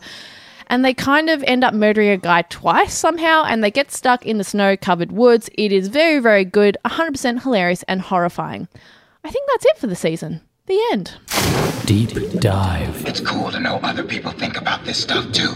[0.68, 4.24] and they kind of end up murdering a guy twice somehow and they get stuck
[4.26, 5.48] in the snow covered woods.
[5.54, 8.68] It is very, very good, 100% hilarious and horrifying.
[9.22, 10.40] I think that's it for the season.
[10.66, 11.14] The end.
[11.84, 13.04] Deep dive.
[13.06, 15.52] It's cool to know other people think about this stuff too.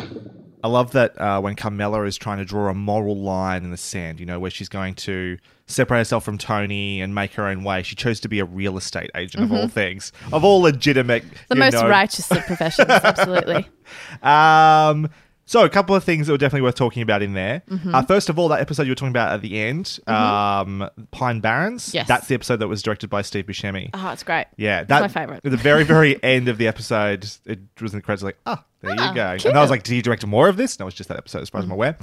[0.62, 3.76] I love that uh, when Carmela is trying to draw a moral line in the
[3.78, 7.62] sand, you know, where she's going to separate herself from Tony and make her own
[7.64, 7.82] way.
[7.84, 9.72] She chose to be a real estate agent of all Mhm.
[9.72, 11.24] things, of all legitimate.
[11.48, 13.66] The you most know- righteous of professions, absolutely.
[14.22, 15.08] Um,
[15.50, 17.62] so a couple of things that were definitely worth talking about in there.
[17.70, 17.94] Mhm.
[17.94, 20.12] Uh, first of all, that episode you were talking about at the end, Mhm.
[20.12, 21.94] um, Pine Barrens.
[21.94, 22.06] Yes.
[22.06, 23.88] that's the episode that was directed by Steve Buscemi.
[23.94, 24.44] Oh, it's great.
[24.58, 25.40] Yeah, It's that my favourite.
[25.44, 28.62] At the very, very end of the episode, it was in the credits like, ah,
[28.82, 29.30] there Ah, you go.
[29.38, 29.46] cute.
[29.46, 30.78] And I was like, did he direct more of this?
[30.78, 31.96] No, it's just that episode, as far as I'm aware.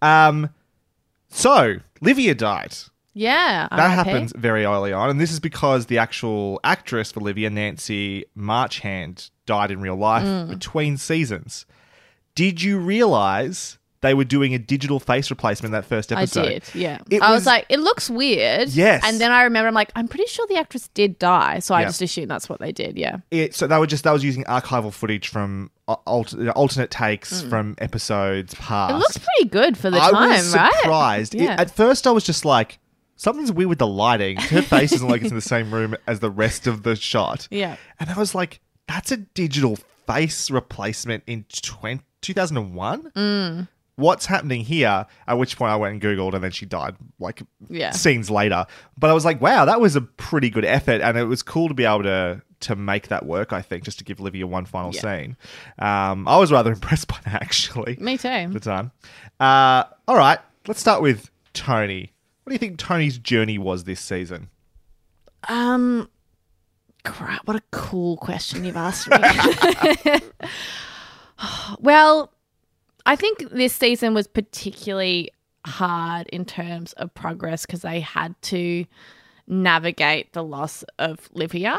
[0.00, 0.50] Um,
[1.28, 2.74] so Livia died.
[3.14, 3.68] Yeah.
[3.70, 4.06] That RIP.
[4.06, 9.28] happens very early on, and this is because the actual actress for Livia, Nancy Marchand,
[9.44, 10.48] died in real life Mm.
[10.48, 11.66] between seasons.
[12.34, 16.40] Did you realize they were doing a digital face replacement in that first episode?
[16.46, 16.98] I did, yeah.
[17.08, 18.70] It I was, was- like, it looks weird.
[18.70, 19.02] Yes.
[19.06, 21.60] And then I remember, I'm like, I'm pretty sure the actress did die.
[21.60, 21.86] So I Yeah.
[21.88, 23.18] just assumed that's what they did, yeah.
[23.30, 27.42] It, so they were just that was using archival footage from uh, alter, alternate takes
[27.42, 27.48] Mm.
[27.50, 28.92] from episodes past.
[28.94, 30.72] It looks pretty good for the I time, was right?
[30.80, 31.34] surprised.
[31.34, 31.56] It- Yeah.
[31.58, 32.78] at first, I was just like,
[33.16, 34.36] something's weird with the lighting.
[34.38, 37.46] Her face isn't like it's in the same room as the rest of the shot.
[37.52, 37.76] Yeah.
[38.00, 43.12] And I was like, that's a digital face replacement in 20, 2001?
[43.14, 43.68] Mm.
[43.96, 45.04] What's happening here?
[45.28, 47.90] At which point I went and Googled and then she died like Yeah.
[47.90, 48.64] scenes later.
[48.98, 51.02] But I was like, wow, that was a pretty good effort.
[51.02, 53.98] And it was cool to be able to to make that work, I think, just
[53.98, 55.00] to give Livia one final Yeah.
[55.00, 55.36] scene.
[55.80, 58.28] Um, I was rather impressed by that actually Me too.
[58.28, 58.92] at the time.
[59.40, 62.12] Uh, all right, let's start with Tony.
[62.44, 64.48] What do you think Tony's journey was this season?
[65.48, 66.08] Um,
[67.04, 67.46] crap!
[67.48, 69.16] What a cool question you've asked me.
[71.80, 72.32] well,
[73.06, 75.30] I think this season was particularly
[75.64, 78.84] hard in terms of progress because they had to
[79.46, 81.78] navigate the loss of Livia.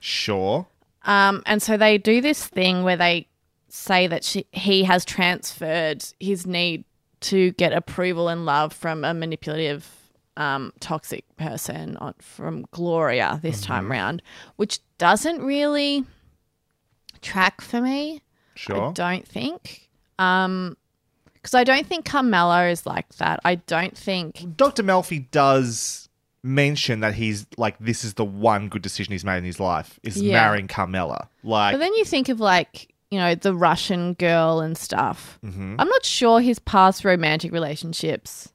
[0.00, 0.66] Sure.
[1.04, 3.28] Um, and so they do this thing where they
[3.68, 6.84] say that she, he has transferred his need
[7.20, 9.88] to get approval and love from a manipulative,
[10.36, 14.22] um, toxic person on, from Gloria this time round,
[14.56, 16.04] which doesn't really
[17.22, 18.20] track for me.
[18.56, 18.92] I Sure.
[18.92, 19.88] don't think.
[20.18, 20.76] Um,
[21.34, 23.40] because I don't think Carmela is like that.
[23.44, 24.56] I don't think.
[24.56, 24.82] Dr.
[24.82, 26.08] Melfi does
[26.42, 29.98] mention that he's like this is the one good decision he's made in his life
[30.02, 30.34] is Yeah.
[30.42, 31.28] marrying Carmela.
[31.42, 35.38] Like But then you think of like, you know, the Russian girl and stuff.
[35.44, 35.76] Mhm.
[35.78, 38.50] I'm not sure his past romantic relationships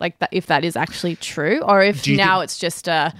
[0.00, 3.14] like that if that is actually true, or if Do you now it's just a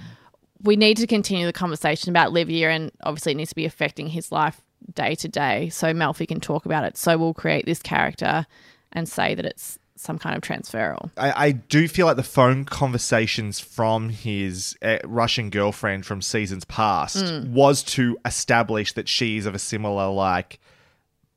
[0.63, 4.07] we need to continue the conversation about Livia, and obviously it needs to be affecting
[4.09, 4.61] his life
[4.93, 6.97] day to day, so Melfi can talk about it.
[6.97, 8.45] So we'll create this character
[8.93, 11.09] and say that it's some kind of transferal.
[11.17, 16.65] I, I do feel like the phone conversations from his uh, Russian girlfriend from seasons
[16.65, 17.49] past Mm.
[17.49, 20.59] was to establish that she's of a similar like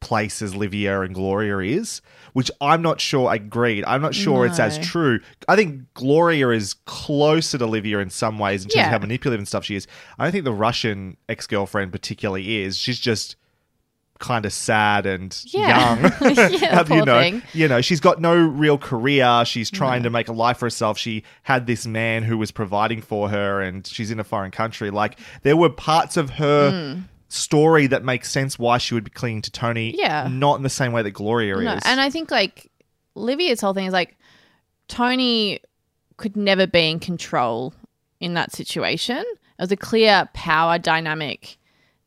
[0.00, 3.84] place as Livia and Gloria is, which I'm not sure agreed.
[3.86, 5.20] I'm not sure it's as true.
[5.48, 8.86] I think Gloria is closer to Livia in some ways in terms Yeah.
[8.86, 9.86] of how manipulative and stuff she is.
[10.18, 12.76] I don't think the Russian ex girlfriend particularly is.
[12.78, 13.36] She's just
[14.18, 15.96] kind of sad and Yeah.
[15.98, 16.12] young.
[16.52, 17.42] Yeah, you know, thing.
[17.54, 19.44] you know, she's got no real career.
[19.46, 20.98] She's trying to make a life for herself.
[20.98, 24.90] She had this man who was providing for her, and she's in a foreign country.
[24.90, 27.04] Like there were parts of her Mm.
[27.30, 29.94] Story that makes sense why she would be clinging to Tony.
[29.96, 30.28] Yeah.
[30.30, 31.82] not in the same way that Gloria No, is.
[31.86, 32.70] and I think like
[33.14, 34.16] Livia's whole thing is like
[34.88, 35.60] Tony
[36.16, 37.72] could never be in control
[38.20, 39.18] in that situation.
[39.18, 41.56] It was a clear power dynamic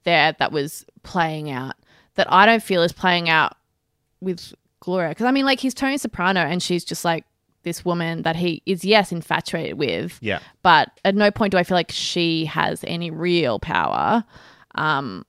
[0.04, 1.76] there that was playing out
[2.16, 3.56] that I don't feel is playing out
[4.22, 5.10] with Gloria.
[5.10, 7.26] Because I mean, like he's Tony Soprano, and she's just like
[7.64, 10.18] this woman that he is yes infatuated with.
[10.22, 10.40] Yeah.
[10.62, 14.24] But at no point do I feel like she has any real power.
[14.76, 15.26] Um,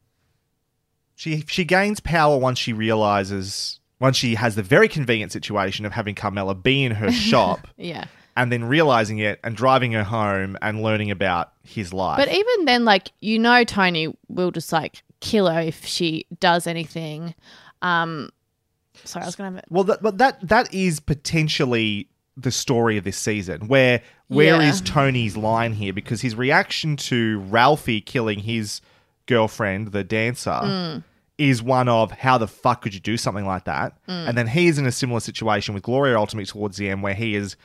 [1.16, 5.92] She she gains power once she realizes once she has the very convenient situation of
[5.92, 8.06] having Carmela be in her shop yeah.
[8.36, 12.18] and then realizing it and driving her home and learning about his life.
[12.18, 16.66] But even then, like you know, Tony will just like kill her if she does
[16.66, 17.34] anything.
[17.82, 18.30] Um,
[19.04, 19.66] sorry, I was gonna have it.
[19.70, 23.68] Well, that, but that that is potentially the story of this season.
[23.68, 24.92] Where where is Yeah.
[24.92, 25.92] Tony's line here?
[25.92, 28.80] Because his reaction to Ralphie killing his
[29.26, 31.04] girlfriend, the dancer, Mm.
[31.36, 33.92] is one of how the fuck could you do something like that?
[34.08, 34.28] Mm.
[34.28, 37.34] And then he's in a similar situation with Gloria ultimately towards the end, where he
[37.34, 37.56] is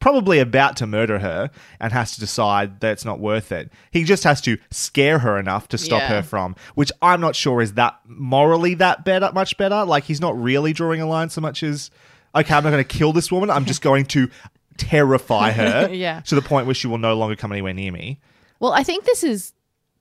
[0.00, 1.48] probably about to murder her
[1.80, 3.70] and has to decide that it's not worth it.
[3.92, 6.08] He just has to scare her enough to stop Yeah.
[6.08, 9.84] her from, which I'm not sure is that morally that better, much better.
[9.84, 11.90] Like he's not really drawing a line so much as,
[12.34, 13.48] okay, I'm not going to kill this woman.
[13.48, 14.28] I'm just going to
[14.76, 16.20] terrify her Yeah.
[16.22, 18.18] to the point where she will no longer come anywhere near me.
[18.60, 19.52] Well, I think this is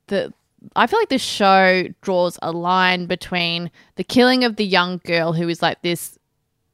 [0.08, 0.34] the.
[0.76, 5.34] I feel like this show draws a line between the killing of the young girl
[5.34, 6.17] who is like this,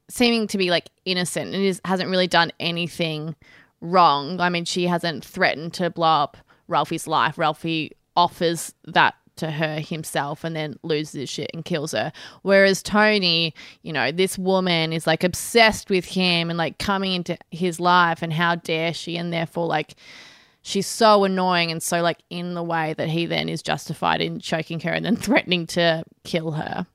[0.08, 3.34] seeming to be like innocent and is, hasn't really done anything
[3.80, 4.40] wrong.
[4.40, 6.36] I mean, she hasn't threatened to blow up
[6.68, 7.38] Ralphie's life.
[7.38, 12.12] Ralphie offers that to her himself and then loses his shit and kills her.
[12.42, 17.36] Whereas Tony, you know, this woman is like obsessed with him and like coming into
[17.50, 19.94] his life and how dare she and therefore like
[20.62, 24.38] she's so annoying and so like in the way that he then is justified in
[24.40, 26.86] choking her and then threatening to kill her.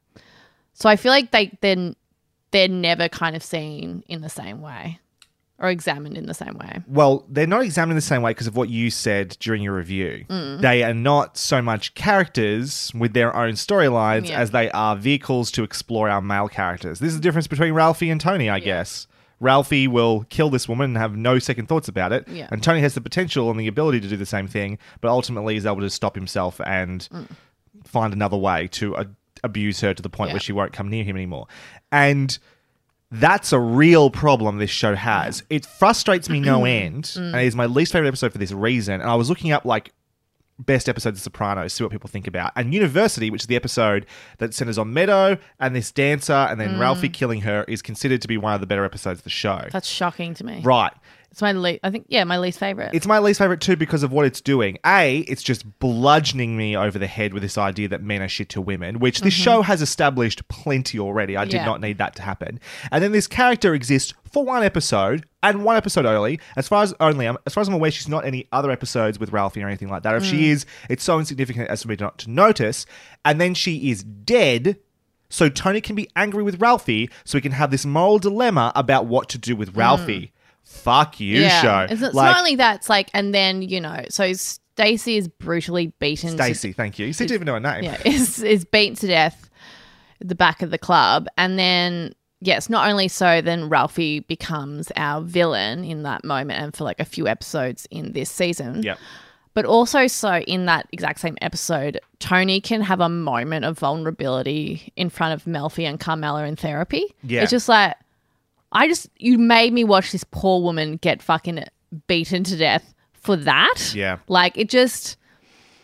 [0.73, 1.95] So I feel like they then
[2.51, 4.99] they're never kind of seen in the same way
[5.58, 6.82] or examined in the same way.
[6.86, 9.73] Well, they're not examined in the same way because of what you said during your
[9.73, 10.25] review.
[10.30, 10.60] Mm.
[10.60, 14.39] They are not so much characters with their own storylines Yeah.
[14.39, 16.99] as they are vehicles to explore our male characters.
[16.99, 19.08] This is the difference between Ralphie and Tony, I guess.
[19.45, 22.27] Ralphie will kill this woman and have no second thoughts about it.
[22.27, 22.47] Yeah.
[22.51, 25.55] And Tony has the potential and the ability to do the same thing, but ultimately
[25.55, 27.27] is able to stop himself and Mm.
[27.84, 29.03] find another way to uh,
[29.43, 30.34] abuse her to the point Yeah.
[30.34, 31.45] where she won't come near him anymore.
[31.91, 32.38] And
[33.12, 35.43] that's a real problem this show has.
[35.49, 37.34] It frustrates me no end, Mm.
[37.34, 38.95] and it is my least favorite episode for this reason.
[39.01, 39.93] And I was looking up like
[40.59, 42.51] best episodes of Sopranos, see what people think about.
[42.55, 44.05] And University, which is the episode
[44.37, 46.79] that centers on Meadow and this dancer, and then Mm.
[46.79, 49.67] Ralphie killing her, is considered to be one of the better episodes of the show.
[49.71, 50.61] That's shocking to me.
[50.63, 50.93] Right.
[51.36, 51.82] It's my least.
[51.84, 52.91] I think yeah, my least favorite.
[52.93, 54.78] It's my least favorite too because of what it's doing.
[54.86, 58.48] A, it's just bludgeoning me over the head with this idea that men are shit
[58.52, 59.43] to women, which this Mhm.
[59.43, 61.36] show has established plenty already.
[61.36, 61.65] I did Yeah.
[61.65, 62.62] not need that to happen.
[62.89, 66.39] And then this character exists for one episode and one episode only.
[66.56, 69.19] As far as only, um, as far as I'm aware, she's not any other episodes
[69.19, 70.15] with Ralphie or anything like that.
[70.15, 70.30] If Mm.
[70.30, 72.86] she is, it's so insignificant as for me not to notice.
[73.26, 74.78] And then she is dead.
[75.30, 79.06] So Tony can be angry with Ralphie, so he can have this moral dilemma about
[79.08, 80.32] what to do with Ralphie.
[80.65, 81.62] Fuck you, yeah.
[81.62, 81.93] show.
[81.93, 85.28] It's, it's Like- not only that, it's like and then, you know, so Stacy is
[85.28, 87.06] brutally beaten Stacey, thank you.
[87.08, 87.84] You seem to even know her name.
[87.84, 89.49] yeah, is is beaten to death
[90.19, 91.28] at the back of the club.
[91.38, 96.75] And then yes, not only so, then Ralphie becomes our villain in that moment and
[96.75, 98.84] for like a few episodes in this season.
[98.84, 98.99] Yep.
[99.54, 104.91] But also, so in that exact same episode, Tony can have a moment of vulnerability
[104.97, 107.06] in front of Melfi and Carmela in therapy.
[107.23, 107.44] Yeah.
[107.44, 107.96] It's just like,
[108.76, 111.63] I just, you made me watch this poor woman get fucking
[112.08, 113.94] beaten to death for that.
[113.96, 114.17] Yeah.
[114.28, 115.17] Like, it just,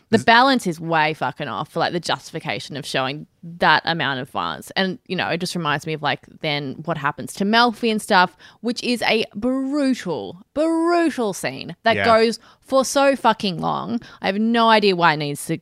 [0.09, 4.29] The balance is way fucking off for like the justification of showing that amount of
[4.29, 4.69] violence.
[4.75, 8.01] And, you know, it just reminds me of like then what happens to Melfi and
[8.01, 12.03] stuff, which is a brutal, brutal scene that Yeah.
[12.05, 14.01] goes for so fucking long.
[14.21, 15.59] I have no idea why it needs to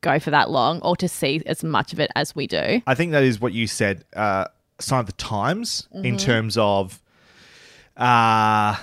[0.00, 2.82] go for that long or to see as much of it as we do.
[2.88, 4.46] I think that is what you said, uh,
[4.82, 6.20] sign of the times in Mhm.
[6.20, 7.00] terms of
[7.96, 8.76] uh,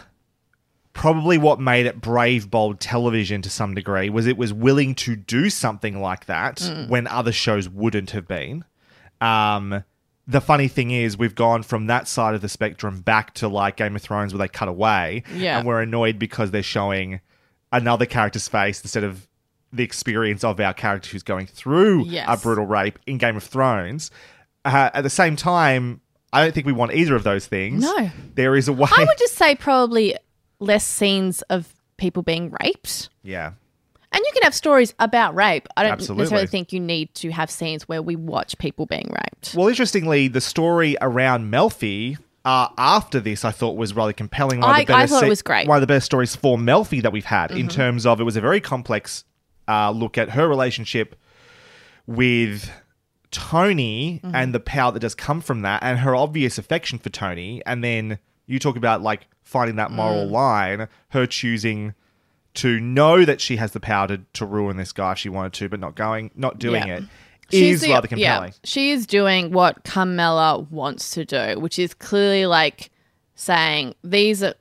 [0.93, 5.15] probably what made it brave, bold television to some degree was it was willing to
[5.15, 6.89] do something like that Mm.
[6.89, 8.65] when other shows wouldn't have been.
[9.21, 9.83] Um,
[10.27, 13.77] the funny thing is, we've gone from that side of the spectrum back to like
[13.77, 15.57] Game of Thrones where they cut away, Yeah.
[15.57, 17.19] and we're annoyed because they're showing
[17.71, 19.27] another character's face instead of
[19.71, 22.25] the experience of our character who's going through Yes.
[22.27, 24.11] a brutal rape in Game of Thrones.
[24.65, 26.01] Uh, at the same time,
[26.33, 27.81] I don't think we want either of those things.
[27.83, 28.11] No.
[28.35, 28.89] There is a way.
[28.95, 30.15] I would just say probably
[30.59, 33.09] less scenes of people being raped.
[33.23, 33.53] yeah.
[34.11, 35.67] And you can have stories about rape.
[35.77, 36.23] I don't Absolutely.
[36.23, 39.53] necessarily think you need to have scenes where we watch people being raped.
[39.55, 44.61] Well, interestingly, the story around Melfi uh, after this, I thought was rather compelling.
[44.61, 45.67] One of the I- I thought it was great.
[45.67, 47.71] One of the best stories for Melfi that we've had in Mhm.
[47.71, 49.25] terms of it was a very complex
[49.67, 51.15] uh, look at her relationship
[52.07, 52.71] with
[53.31, 54.31] Tony Mhm.
[54.33, 57.61] and the power that does come from that, and her obvious affection for Tony.
[57.65, 60.31] And then you talk about like finding that moral Mm.
[60.31, 61.93] line, her choosing
[62.55, 65.53] to know that she has the power to, to ruin this guy if she wanted
[65.53, 66.95] to, but not going, not doing Yeah.
[66.97, 67.03] it,
[67.51, 68.53] She's is the- rather yeah, compelling.
[68.63, 72.89] she is doing what Carmela wants to do, which is clearly like
[73.35, 74.53] saying these are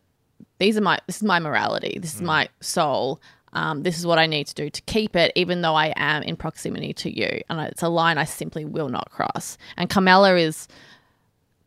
[0.58, 3.20] these are my this is my morality, this is my soul.
[3.53, 6.22] Um, this is what I need to do to keep it, even though I am
[6.22, 7.42] in proximity to you.
[7.49, 9.59] And it's a line I simply will not cross.
[9.76, 10.68] And Carmela is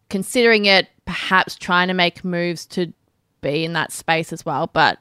[0.10, 2.94] considering it, perhaps trying to make moves to
[3.42, 5.00] be in that space as well, but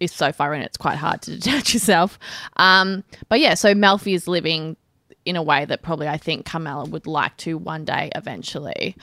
[0.00, 2.18] is so far in it's quite hard to detach yourself.
[2.56, 4.76] Um, but yeah, so Melfi is living
[5.24, 8.96] in a way that probably I think Carmela would like to one day eventually.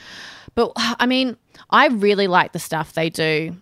[0.56, 1.38] But I mean,
[1.70, 3.56] I really like the stuff they do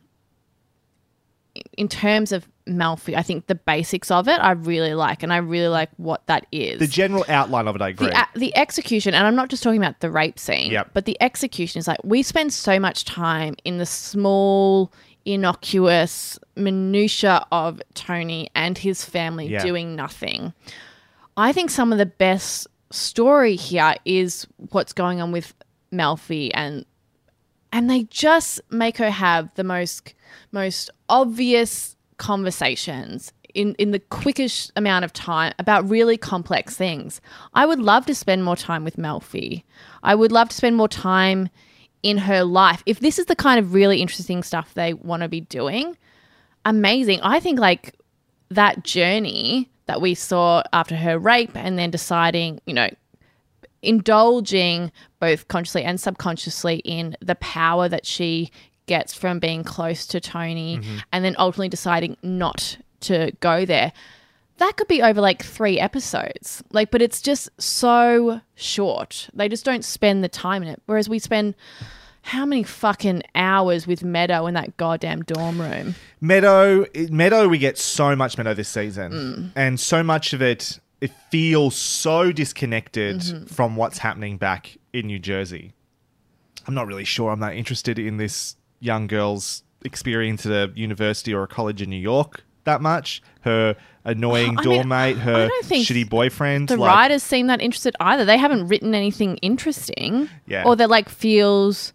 [1.77, 3.15] in terms of Melfi.
[3.15, 6.45] I think the basics of it I really like, and I really like what that
[6.51, 6.79] is.
[6.79, 8.07] The general outline of it, I agree.
[8.07, 10.91] The, the execution, and I'm not just talking about the rape scene, Yep.
[10.93, 14.91] but the execution is like we spend so much time in the small,
[15.25, 19.63] innocuous minutia of Tony and his family Yeah.
[19.63, 20.53] doing nothing.
[21.35, 25.53] I think some of the best story here is what's going on with
[25.91, 26.85] Melfi and
[27.71, 30.13] and they just make her have the most
[30.51, 37.19] most obvious conversations in in the quickest amount of time about really complex things.
[37.53, 39.63] I would love to spend more time with Melfi.
[40.03, 41.49] I would love to spend more time
[42.01, 42.81] in her life.
[42.85, 45.97] If this is the kind of really interesting stuff they want to be doing,
[46.63, 47.19] amazing.
[47.21, 47.93] I think like
[48.49, 52.89] that journey that we saw after her rape and then deciding, you know,
[53.81, 58.49] indulging both consciously and subconsciously in the power that she
[58.85, 61.03] gets from being close to Tony Mhm.
[61.11, 63.91] and then ultimately deciding not to go there.
[64.57, 66.63] That could be over like three episodes.
[66.71, 69.29] Like, but it's just so short.
[69.33, 70.81] They just don't spend the time in it.
[70.85, 71.55] Whereas we spend
[72.21, 75.95] how many fucking hours with Meadow in that goddamn dorm room?
[76.21, 79.51] Meadow, Meadow, we get so much Meadow this season, Mm.
[79.55, 83.49] and so much of it, it feels so disconnected Mhm.
[83.49, 85.73] from what's happening back in New Jersey.
[86.65, 87.31] I'm not really sure.
[87.31, 91.89] I'm not interested in this young girl's experience at a university or a college in
[91.89, 93.21] New York that much.
[93.41, 96.69] Her annoying I mean, dorm mate, her shitty boyfriend.
[96.69, 98.25] The like- writers seem that interested either.
[98.25, 100.29] They haven't written anything interesting.
[100.47, 100.63] Yeah.
[100.65, 101.93] Or that like feels,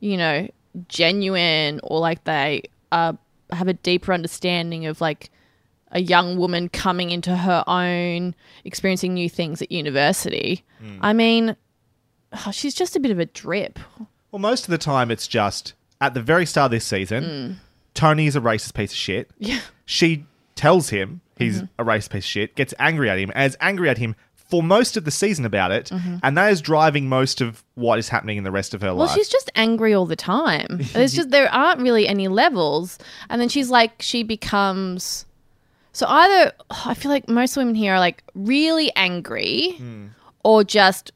[0.00, 0.48] you know,
[0.88, 3.14] genuine or like they uh,
[3.50, 5.30] have a deeper understanding of like
[5.90, 10.64] a young woman coming into her own, experiencing new things at university.
[10.78, 10.98] Hmm.
[11.02, 11.56] I mean,
[12.46, 13.78] oh, she's just a bit of a drip.
[14.30, 17.54] Well, most of the time, it's just at the very start of this season, Mm.
[17.94, 19.30] Tony is a racist piece of shit.
[19.38, 19.60] Yeah.
[19.86, 20.24] She
[20.54, 21.68] tells him he's Mhm.
[21.78, 24.62] a racist piece of shit, gets angry at him, and is angry at him for
[24.62, 26.20] most of the season about it, Mhm.
[26.22, 28.96] and that is driving most of what is happening in the rest of her Well,
[28.96, 29.08] life.
[29.08, 30.66] Well, she's just angry all the time.
[30.92, 32.98] There's just there aren't really any levels,
[33.30, 35.24] and then she's like she becomes.
[35.92, 36.52] So either
[36.86, 39.78] I feel like most women here are like really angry,
[40.44, 41.12] or just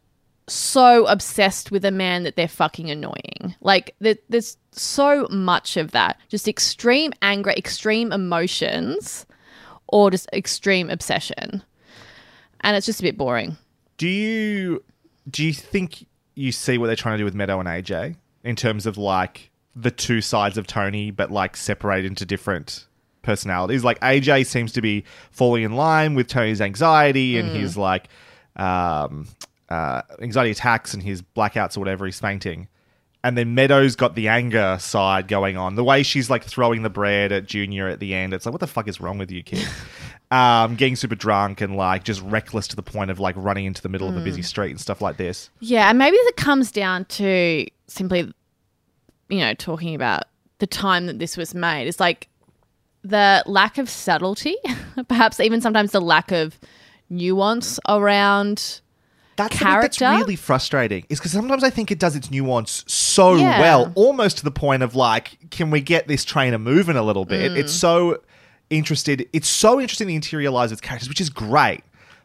[0.49, 3.55] so obsessed with a man that they're fucking annoying.
[3.61, 9.27] Like there, there's so much of that, just extreme anger, extreme emotions,
[9.89, 11.63] or just extreme obsession,
[12.61, 13.57] and it's just a bit boring.
[13.99, 14.83] Do you
[15.29, 18.55] do you think you see what they're trying to do with Meadow and AJ in
[18.57, 22.87] terms of like the two sides of Tony, but like separated into different
[23.23, 23.83] personalities.
[23.85, 27.55] Like AJ seems to be falling in line with Tony's anxiety and Mm.
[27.61, 28.09] his like
[28.57, 29.27] um,
[29.69, 32.69] uh, anxiety attacks and his blackouts or whatever he's fainting.
[33.25, 35.75] And then Meadows got the anger side going on.
[35.75, 38.61] The way she's like throwing the bread at Junior at the end, it's like, what
[38.61, 39.67] the fuck is wrong with you, kid?
[40.31, 43.83] um, getting super drunk and like just reckless to the point of like running into
[43.83, 44.45] the middle of a busy Mm.
[44.45, 45.51] street and stuff like this.
[45.59, 48.33] Yeah, and maybe it comes down to simply,
[49.29, 50.25] you know, talking about
[50.59, 51.89] the time that this was made.
[51.89, 52.29] It's like
[53.03, 54.57] the lack of subtlety,
[55.09, 56.61] perhaps even sometimes the lack of
[57.11, 58.81] nuance around
[59.37, 60.05] That's character.
[60.05, 61.05] that's really frustrating.
[61.09, 63.61] Is because sometimes I think it does its nuance so Yeah.
[63.61, 67.25] well, almost to the point of like, can we get this trainer moving a little
[67.25, 67.53] bit?
[67.53, 67.57] Mm.
[67.59, 68.21] It's so
[68.71, 69.29] interested.
[69.33, 71.83] It's so interesting to interiorize its characters, which is great.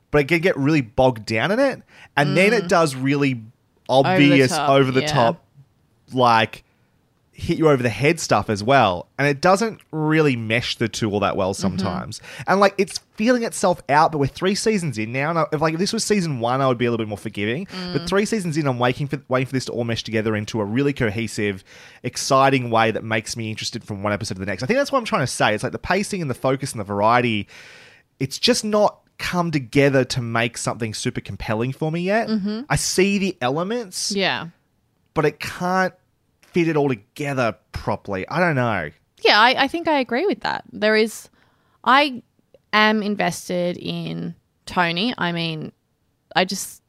[0.10, 1.82] But it can get really bogged down in it,
[2.18, 2.68] and then it Mm.
[2.68, 3.42] does really
[3.88, 5.08] obvious, top, over the yeah.
[5.08, 5.46] top,
[6.14, 6.64] like
[7.42, 9.08] hit you over the head stuff as well.
[9.18, 11.62] And it doesn't really mesh the two all that well Mm-hmm.
[11.62, 12.22] sometimes.
[12.48, 15.30] And like it's feeling itself out, but we're three seasons in now.
[15.32, 17.10] And I- if like if this was season one, I would be a little bit
[17.10, 17.68] more forgiving.
[17.94, 18.08] But Mm.
[18.10, 20.66] three seasons in, I'm waiting for waiting for this to all mesh together into a
[20.66, 21.64] really cohesive,
[22.04, 24.64] exciting way that makes me interested from one episode to the next.
[24.64, 25.54] I think that's what I'm trying to say.
[25.54, 27.48] It's like the pacing and the focus and the variety.
[28.20, 32.28] It's just not come together to make something super compelling for me yet.
[32.28, 32.66] Mhm.
[32.70, 34.48] I see the elements Yeah.
[35.14, 35.94] but it can't
[36.52, 38.28] fit it all together properly.
[38.28, 38.90] I don't know.
[39.24, 40.64] Yeah, I, I think I agree with that.
[40.72, 41.30] There is,
[41.84, 42.24] I
[42.74, 44.36] am invested in
[44.66, 45.14] Tony.
[45.18, 45.72] I mean,
[46.36, 46.82] I just,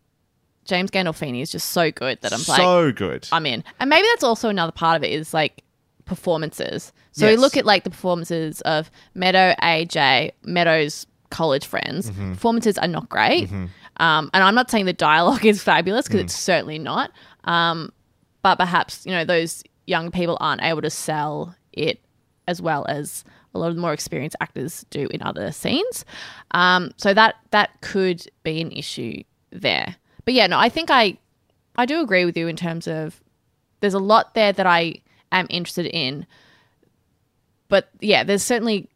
[0.64, 3.28] James Gandolfini is just so good that I'm like, so good.
[3.32, 3.62] I'm in.
[3.80, 5.62] And maybe that's also another part of it is like
[6.04, 6.92] performances.
[7.12, 12.10] So we look at like the performances of Meadow, AJ, Meadow's college friends.
[12.10, 12.34] Mhm.
[12.34, 13.50] Performances are not great.
[13.50, 13.68] Mhm.
[13.98, 16.24] Um, and I'm not saying the dialogue is fabulous because Mm.
[16.24, 17.10] it's certainly not.
[17.44, 17.92] Um,
[18.42, 22.00] but perhaps, you know, those young people aren't able to sell it
[22.46, 23.24] as well as
[23.54, 26.04] a lot of the more experienced actors do in other scenes.
[26.52, 29.96] Um, so that that could be an issue there.
[30.24, 31.18] But yeah, no, I think I
[31.76, 33.20] I do agree with you in terms of
[33.80, 34.96] there's a lot there that I
[35.30, 36.26] am interested in.
[37.68, 38.88] But yeah, there's certainly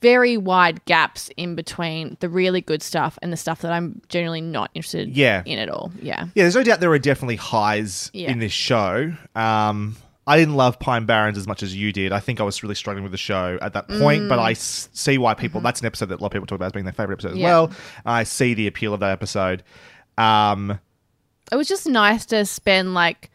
[0.00, 4.40] very wide gaps in between the really good stuff and the stuff that I'm generally
[4.40, 5.42] not interested Yeah.
[5.46, 5.92] in at all.
[6.00, 6.24] Yeah.
[6.34, 8.30] Yeah, there's no doubt there are definitely highs Yeah.
[8.30, 9.12] in this show.
[9.34, 9.96] Um,
[10.28, 12.10] I didn't love Pine Barrens as much as you did.
[12.12, 14.42] I think I was really struggling with the show at that point, but Mm.
[14.42, 15.60] I s- see why people.
[15.60, 17.28] That's an episode that a lot of people talk about as being their favorite episode
[17.28, 17.42] as Mm-hmm.
[17.42, 17.46] Yeah.
[17.60, 17.70] well.
[18.04, 19.62] I see the appeal of that episode.
[20.18, 20.80] Um,
[21.52, 23.30] It was just nice to spend like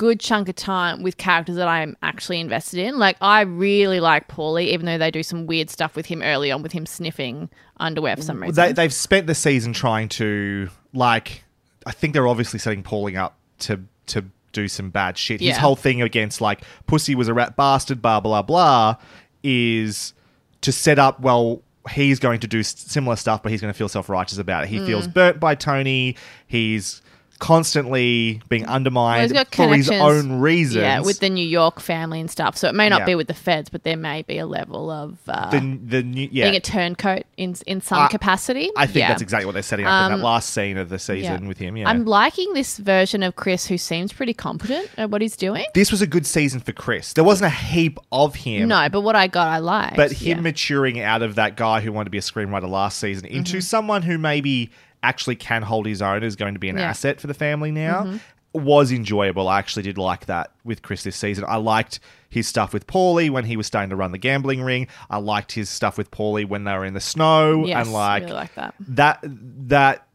[0.00, 2.98] good chunk of time with characters that I'm actually invested in.
[2.98, 6.50] Like I really like Paulie, even though they do some weird stuff with him early
[6.50, 8.54] on with him sniffing underwear for some reason.
[8.54, 11.44] they, they've spent the season trying to like.
[11.84, 15.40] I think they're obviously setting Paulie up to to do some bad shit.
[15.42, 18.96] His whole thing against like pussy was a rat bastard, blah blah blah,
[19.42, 20.14] is
[20.62, 21.20] to set up.
[21.20, 24.64] Well, he's going to do similar stuff, but he's going to feel self righteous about
[24.64, 24.70] it.
[24.70, 24.86] He Mm.
[24.86, 26.16] feels burnt by Tony.
[26.46, 27.02] He's
[27.40, 30.82] constantly being Well, undermined got for his own reasons.
[30.82, 32.56] Yeah, with the New York family and stuff.
[32.56, 33.06] So it may not Yeah.
[33.06, 36.28] be with the feds, but there may be a level of uh, the the new
[36.30, 36.44] yeah.
[36.44, 38.70] being a turncoat in in some I- capacity.
[38.76, 39.08] I think Yeah.
[39.08, 41.58] that's exactly what they're setting up in Um, that last scene of the season with
[41.58, 41.76] him.
[41.76, 45.64] Yeah, I'm liking this version of Chris, who seems pretty competent at what he's doing.
[45.74, 47.12] this was a good season for Chris.
[47.12, 48.68] There wasn't a heap of him.
[48.68, 49.96] No, but what I got, I liked.
[49.96, 53.24] But him maturing out of that guy who wanted to be a screenwriter last season
[53.26, 53.60] into Mm-hmm.
[53.60, 54.70] someone who maybe
[55.02, 56.90] actually can hold his own is going to be an Yeah.
[56.90, 58.20] asset for the family now Mhm.
[58.52, 59.48] was enjoyable.
[59.48, 61.44] I actually did like that with Chris this season.
[61.48, 64.88] I liked his stuff with Paulie when he was starting to run the gambling ring.
[65.08, 68.22] I liked his stuff with Paulie when they were in the snow Yes, and like
[68.24, 68.74] really like that.
[68.80, 70.06] that that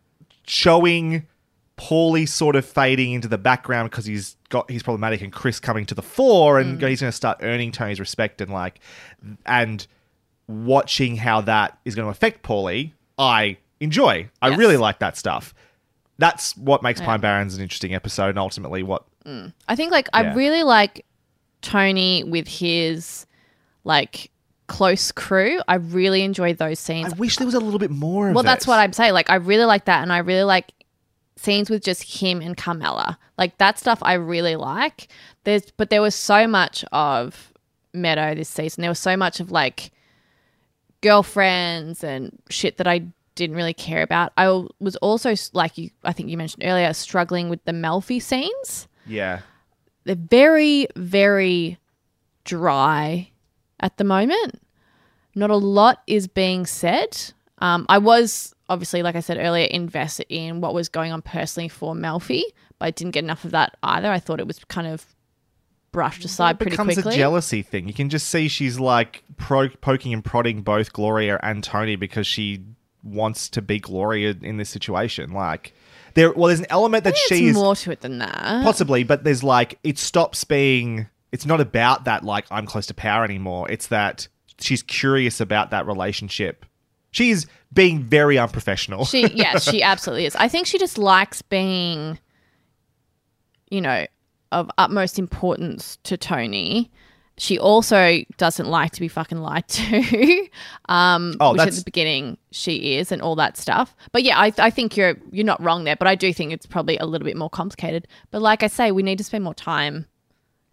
[0.46, 1.26] showing
[1.78, 5.86] Paulie sort of fading into the background because he's got he's problematic and Chris coming
[5.88, 6.88] to the fore and Mm.
[6.88, 8.80] he's going to start earning Tony's respect and like
[9.46, 9.86] and
[10.48, 14.30] watching how that is going to affect Paulie, I enjoy.
[14.42, 15.54] I really like that stuff.
[16.18, 17.08] That's what makes Yeah.
[17.08, 19.54] Pine Barrens an interesting episode and ultimately what Mm.
[19.68, 21.04] I think like I really like
[21.62, 23.26] Tony with his
[23.84, 24.30] like
[24.68, 25.60] close crew.
[25.68, 27.12] I really enjoy those scenes.
[27.14, 28.68] I wish there was a little bit more of well, that's it.
[28.70, 29.14] what I'm saying.
[29.14, 30.72] Like I really like that, and I really like
[31.38, 33.18] scenes with just him and Carmela.
[33.38, 35.08] Like that stuff, I really like.
[35.44, 37.52] There's, but there was so much of
[37.94, 38.82] Meadow this season.
[38.82, 39.92] There was so much of like
[41.02, 43.06] girlfriends and shit that I
[43.36, 44.32] didn't really care about.
[44.38, 44.48] I
[44.80, 45.90] was also like you.
[46.04, 49.42] I think you mentioned earlier, struggling with the Melfi scenes Yeah.
[50.06, 51.78] they're very, very
[52.44, 53.30] dry
[53.80, 54.62] at the moment.
[55.36, 57.18] Not a lot is being said.
[57.60, 61.68] Um, I was obviously, like I said earlier, invested in what was going on personally
[61.70, 62.42] for Melfi,
[62.80, 64.10] but I didn't get enough of that either.
[64.12, 65.06] I thought it was kind of
[65.92, 67.14] brushed aside pretty becomes quickly.
[67.16, 67.88] a jealousy thing.
[67.88, 72.28] You can just see she's like pro- poking and prodding both Gloria and Tony because
[72.28, 72.62] she
[73.06, 75.32] wants to be Gloria in this situation.
[75.32, 75.74] Like
[76.16, 78.64] there, well, there's an element that she is more to it than that.
[78.64, 81.08] possibly, but there's like it stops being.
[81.32, 83.70] It's not about that like I'm close to power anymore.
[83.70, 84.28] It's that
[84.60, 86.66] she's curious about that relationship.
[87.12, 89.06] She's being very unprofessional.
[89.06, 90.36] She yes, she absolutely is.
[90.36, 92.20] I think she just likes being,
[93.70, 94.06] you know,
[94.52, 96.92] of utmost importance to Tony.
[97.38, 100.48] She also doesn't like to be fucking lied to.
[100.90, 103.94] um, Oh, which at the beginning she is, and all that stuff.
[104.14, 105.98] But yeah, I, I think you're you're not wrong there.
[105.98, 108.08] But I do think it's probably a little bit more complicated.
[108.32, 110.06] But like I say, we need to spend more time.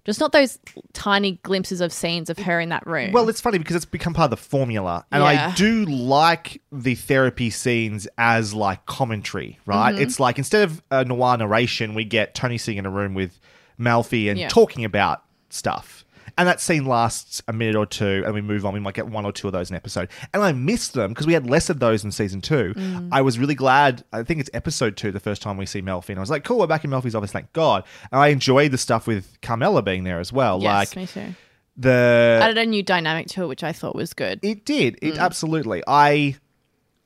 [0.04, 0.58] Just not those
[0.94, 3.12] tiny glimpses of scenes of her in that room.
[3.12, 5.48] Well, it's funny because it's become part of the formula, and Yeah.
[5.52, 9.94] I do like the therapy scenes as like commentary, right?
[9.94, 10.00] Mhm.
[10.00, 13.38] It's like instead of a noir narration, we get Tony sitting in a room with
[13.80, 14.48] Melfi and Yeah.
[14.48, 16.01] talking about stuff.
[16.38, 18.72] And that scene lasts a minute or two, and we move on.
[18.74, 20.08] We might get one or two of those in episode.
[20.32, 22.74] And I missed them because we had less of those in season two.
[22.74, 23.08] Mm.
[23.12, 24.02] I was really glad.
[24.12, 26.10] I think it's episode two, the first time we see Melfi.
[26.10, 27.84] And I was like, cool, we're back in Melfi's office, thank God.
[28.10, 30.60] And I enjoyed the stuff with Carmela being there as well.
[30.62, 31.34] yes, like me too.
[31.76, 34.40] the Added a new dynamic to it, which I thought was good.
[34.42, 34.98] it did.
[35.02, 35.18] It Mm.
[35.18, 35.82] absolutely.
[35.86, 36.36] I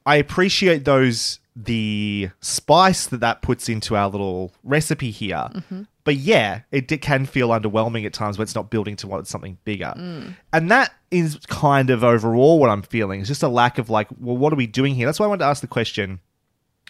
[0.05, 5.49] I appreciate those the spice that that puts into our little recipe here.
[5.55, 5.83] Mm-hmm.
[6.07, 9.59] But yeah, it d- can feel underwhelming at times when it's not building towards something
[9.65, 9.93] bigger.
[9.95, 10.35] Mm.
[10.55, 13.21] And that is kind of overall what I'm feeling.
[13.21, 15.05] It's just a lack of like, well, what are we doing here?
[15.05, 16.21] That's why I wanted to ask the question: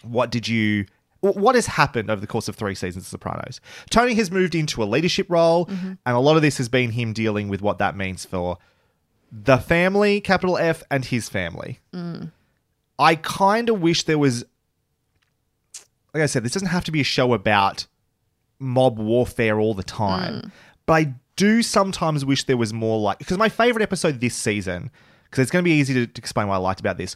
[0.03, 0.85] What did you?
[1.21, 3.59] What has happened over the course of three seasons of Sopranos?
[3.89, 5.93] Tony has moved into a leadership role, Mm-hmm.
[6.05, 8.59] and a lot of this has been him dealing with what that means for
[9.31, 11.79] the family, capital F, and his family.
[11.91, 12.31] Mm.
[12.99, 14.45] I kind of wish there was,
[16.13, 17.87] like I said, this doesn't have to be a show about
[18.59, 20.51] mob warfare all the time,
[20.85, 24.89] but I do sometimes wish there was more like, because my favorite episode this season,
[25.25, 27.15] because it's going to be easy to, to explain what I liked about this,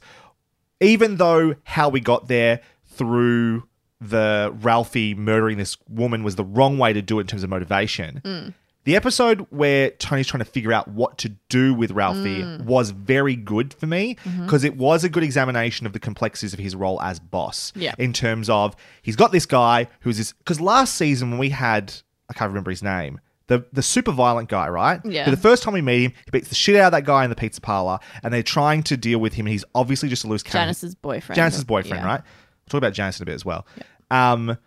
[0.80, 3.64] even though how we got there through
[4.00, 7.50] the Ralphie murdering this woman was the wrong way to do it in terms of
[7.50, 8.22] motivation.
[8.26, 8.54] Mm.
[8.84, 12.66] The episode where Tony's trying to figure out what to do with Ralphie Mm.
[12.66, 16.60] was very good for me because it was a good examination of the complexities of
[16.60, 17.72] his role as boss.
[17.76, 17.94] Yeah.
[18.00, 21.94] In terms of he's got this guy who's this because last season when we had
[22.30, 23.20] I can't remember his name.
[23.48, 25.02] The, the super violent guy, right?
[25.04, 25.26] Yeah.
[25.26, 27.26] But the first time we meet him, he beats the shit out of that guy
[27.26, 30.24] in the pizza parlor, and they're trying to deal with him, and he's obviously just
[30.24, 30.68] a loose cannon.
[30.68, 31.36] Janice's boyfriend.
[31.36, 32.08] Janice's boyfriend, Yeah.
[32.08, 32.22] right?
[32.22, 33.68] We'll talk about Janice in a bit as well.
[34.10, 34.58] Um,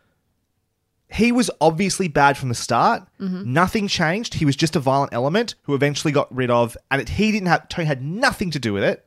[1.10, 3.02] he was obviously bad from the start.
[3.20, 3.44] Mhm.
[3.46, 4.34] Nothing changed.
[4.34, 7.48] He was just a violent element who eventually got rid of, and it, he didn't
[7.48, 7.68] have.
[7.68, 9.06] Tony had nothing to do with it.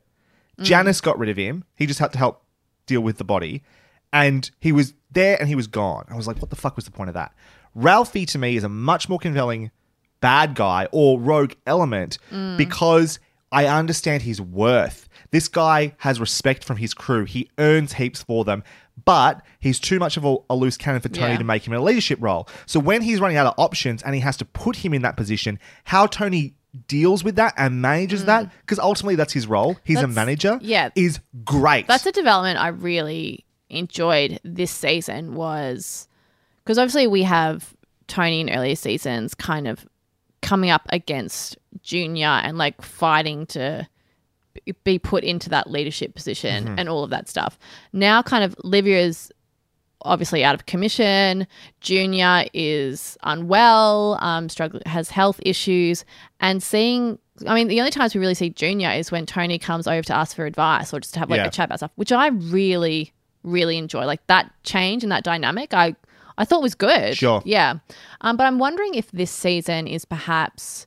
[0.58, 0.64] Mm.
[0.64, 1.64] Janice got rid of him.
[1.74, 2.42] He just had to help
[2.86, 3.62] deal with the body,
[4.12, 6.04] and he was there and he was gone.
[6.10, 7.32] I was like, what the fuck was the point of that?
[7.74, 9.70] Ralphie to me is a much more compelling
[10.20, 12.56] bad guy or rogue element Mm.
[12.56, 13.18] because
[13.52, 15.08] I understand his worth.
[15.30, 17.24] This guy has respect from his crew.
[17.24, 18.62] He earns heaps for them,
[19.08, 21.38] but he's too much of a, a loose cannon for Tony Yeah.
[21.38, 22.46] to make him in a leadership role.
[22.66, 25.16] So when he's running out of options and he has to put him in that
[25.16, 26.52] position, how Tony
[26.88, 29.78] deals with that and manages that, because ultimately that's his role.
[29.82, 30.12] He's a Mm.
[30.14, 30.58] Manager.
[30.60, 30.90] yeah.
[30.94, 31.86] is great.
[31.86, 36.06] That's a development I really enjoyed this season was
[36.62, 37.74] because obviously we have
[38.08, 39.86] Tony in earlier seasons kind of
[40.42, 43.88] coming up against Junior and like fighting to
[44.84, 46.74] be put into that leadership position Mhm.
[46.78, 47.58] and all of that stuff.
[47.92, 49.30] Now kind of Livia's
[50.02, 51.46] obviously out of commission.
[51.80, 56.04] Junior is unwell, um, struggle has health issues,
[56.40, 57.18] and seeing.
[57.46, 60.14] I mean, the only times we really see Junior is when Tony comes over to
[60.14, 61.46] ask for advice or just to have like Yeah.
[61.46, 63.12] a chat about stuff, which I really,
[63.44, 64.06] really enjoy.
[64.06, 65.94] Like that change and that dynamic, I
[66.36, 67.16] I thought was good.
[67.16, 67.42] Sure.
[67.44, 67.74] Yeah.
[68.20, 70.86] Um, but I'm wondering if this season is perhaps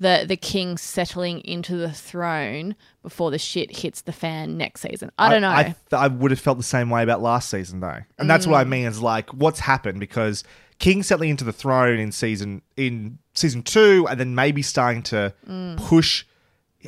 [0.00, 5.10] the the king settling into the throne before the shit hits the fan next season.
[5.18, 5.50] I don't know.
[5.50, 8.56] I, I would have felt the same way about last season though, and that's what
[8.58, 8.68] I Mm.
[8.68, 8.86] mean.
[8.86, 10.42] Is like what's happened because
[10.78, 15.32] King settling into the throne in season in season two, and then maybe starting to
[15.48, 15.76] Mm.
[15.76, 16.24] push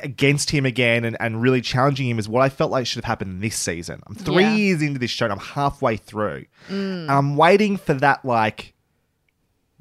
[0.01, 3.05] against him again and, and really challenging him is what I felt like should have
[3.07, 4.01] happened this season.
[4.07, 4.55] I'm three Yeah.
[4.55, 7.01] years into this show, and I'm halfway through, Mm.
[7.03, 8.72] and I'm waiting for that like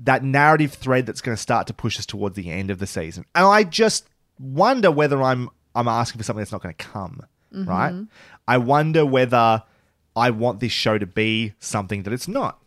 [0.05, 2.86] that narrative thread that's going to start to push us towards the end of the
[2.86, 3.24] season.
[3.34, 7.20] And I just wonder whether I'm I'm asking for something that's not going to come,
[7.53, 7.92] right?
[7.92, 8.09] Mhm.
[8.46, 9.62] I wonder whether
[10.14, 12.59] I want this show to be something that it's not.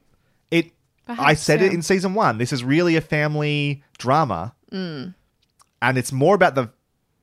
[0.49, 0.71] It
[1.07, 2.39] I Perhaps said it in season 1.
[2.39, 5.13] This is really a family drama Mm.
[5.81, 6.69] and it's more about the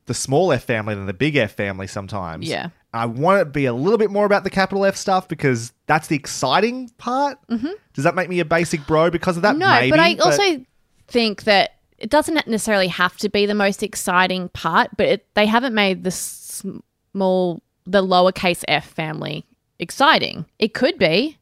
[0.07, 2.49] the small F family than the big F family sometimes.
[2.49, 2.69] Yeah.
[2.95, 5.73] I want it to be a little bit more about the capital F stuff because
[5.87, 7.39] that's the exciting part.
[7.51, 7.73] Mhm.
[7.95, 9.57] Does that make me a basic bro because of that?
[9.57, 10.65] No, Maybe, but I also
[11.09, 15.47] think that it doesn't necessarily have to be the most exciting part, but it, they
[15.47, 19.47] haven't made the small, the lowercase f family
[19.79, 20.45] exciting.
[20.59, 21.39] It could be,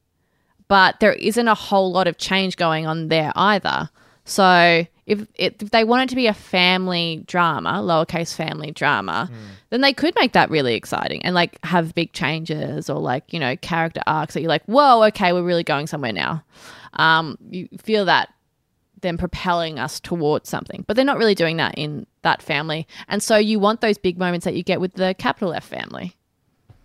[0.69, 3.91] but there isn't a whole lot of change going on there either.
[4.25, 9.29] So if, if they want it to be a family drama, lowercase family drama,
[9.71, 13.41] then they could make that really exciting and like have big changes or like, you
[13.41, 16.45] know, character arcs that you're like, whoa, okay, we're really going somewhere now.
[16.95, 18.33] Um, you feel that
[19.01, 20.85] them propelling us towards something.
[20.87, 22.87] But they're not really doing that in that family.
[23.09, 26.17] And so you want those big moments that you get with the capital F family.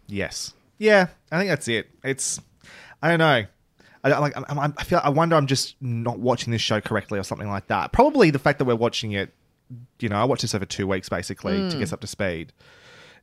[0.07, 0.53] Yes.
[0.77, 1.89] Yeah, I think that's it.
[2.03, 2.39] It's
[3.01, 3.45] I don't know.
[4.11, 4.33] I like.
[4.35, 5.01] I'm, I'm, feel.
[5.03, 5.35] I wonder.
[5.35, 7.91] I'm just not watching this show correctly, or something like that.
[7.91, 9.33] Probably the fact that we're watching it.
[9.99, 11.79] You know, I watched this over two weeks basically to Mm.
[11.79, 12.53] get us up to speed.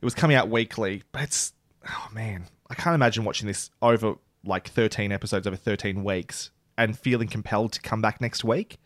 [0.01, 1.53] It was coming out weekly, but it's.
[1.87, 4.15] Oh man, I can't imagine watching this over
[4.45, 8.77] like 13 episodes over 13 weeks and feeling compelled to come back next week.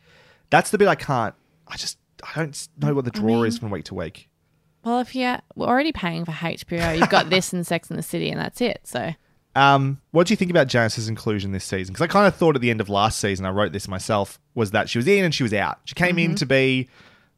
[0.51, 1.33] That's the bit I can't.
[1.67, 1.97] I just.
[2.23, 4.29] I don't know what the I draw is from week to week.
[4.83, 8.29] Well, if you're already paying for HBO, you've got this and Sex in the City,
[8.29, 8.81] and that's it.
[8.83, 9.13] So
[9.57, 11.93] Um, what do you think about Janice's inclusion this season?
[11.93, 14.39] Because I kind of thought at the end of last season, I wrote this myself,
[14.53, 15.79] was that she was in and she was out.
[15.85, 16.37] She came in Mhm.
[16.37, 16.89] to be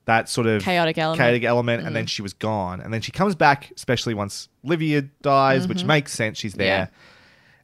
[0.06, 1.20] that sort of Chaotic element.
[1.20, 1.94] chaotic element, and Mm.
[1.94, 2.82] then she was gone.
[2.82, 5.86] And then she comes back, especially once Livia dies, which Mhm.
[5.86, 6.38] makes sense.
[6.38, 6.88] She's there, Yeah.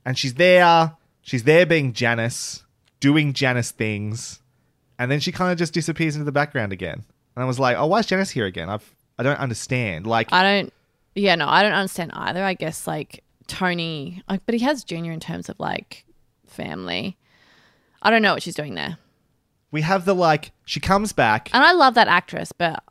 [0.06, 0.94] and she's there.
[1.22, 2.64] She's there being Janice,
[3.02, 4.40] doing Janice things,
[4.98, 7.04] and then she kind of just disappears into the background again.
[7.36, 8.70] And I was like, oh, why is Janice here again?
[8.70, 10.06] I've I don't understand.
[10.08, 10.74] Like, I don't.
[11.16, 12.44] Yeah, no, I don't understand either.
[12.44, 16.06] I guess like Tony, like, but he has Junior in terms of like
[16.48, 17.18] family.
[18.02, 18.98] I don't know what she's doing there,
[19.72, 20.52] we have the like.
[20.66, 21.50] She comes back.
[21.54, 22.84] and I love that actress, but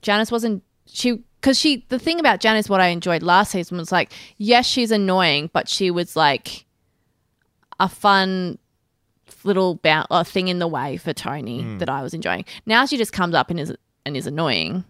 [0.00, 0.62] Janice wasn't.
[0.86, 4.66] She because she the thing about Janice, what I enjoyed last season was like, yes,
[4.66, 6.64] she's annoying, but she was like
[7.80, 8.58] a fun
[9.44, 11.78] little bout, uh, thing in the way for Tony Mm.
[11.78, 12.44] that I was enjoying.
[12.66, 13.72] Now she just comes up and is
[14.04, 14.84] and is annoying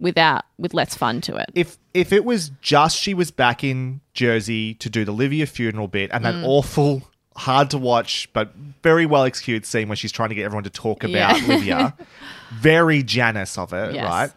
[0.00, 1.50] without with less fun to it.
[1.54, 5.88] if if it was just she was back in Jersey to do the Livia funeral
[5.88, 6.44] bit and that Mm.
[6.44, 7.02] awful,
[7.36, 10.70] hard to watch but very well executed scene where she's trying to get everyone to
[10.70, 11.46] talk about Yeah.
[11.48, 11.94] Livia,
[12.52, 14.04] very Janice of it, Yes.
[14.04, 14.30] right?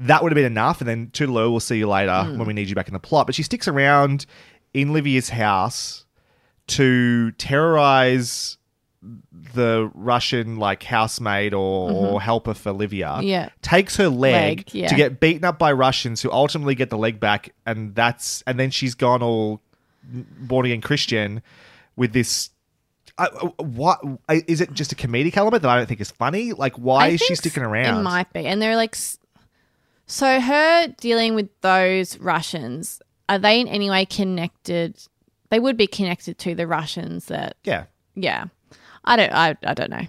[0.00, 2.36] That would have been enough, and then Toodaloo, we'll see you later Mm.
[2.38, 3.26] when we need you back in the plot.
[3.26, 4.26] But she sticks around
[4.74, 6.04] in Livia's house
[6.68, 8.58] to terrorize
[9.54, 12.22] the Russian like housemaid or, or Mhm.
[12.22, 13.20] helper for Livia.
[13.22, 13.50] Yeah.
[13.62, 14.88] Takes her leg, Leg, yeah.
[14.88, 18.58] to get beaten up by Russians who ultimately get the leg back, and that's and
[18.58, 19.60] then she's gone all
[20.02, 21.42] born again Christian
[21.96, 22.50] with this.
[23.16, 24.72] Uh, uh, what is it?
[24.72, 26.52] Just a comedic element that I don't think is funny.
[26.52, 28.02] Like, why I is she sticking It around?
[28.02, 28.44] might be.
[28.44, 28.96] And they're like,
[30.06, 34.96] so her dealing with those Russians, are they in any way connected?
[35.50, 37.84] They would be connected to the Russians that, yeah,
[38.16, 38.46] yeah.
[39.04, 40.02] I don't, I, I don't know.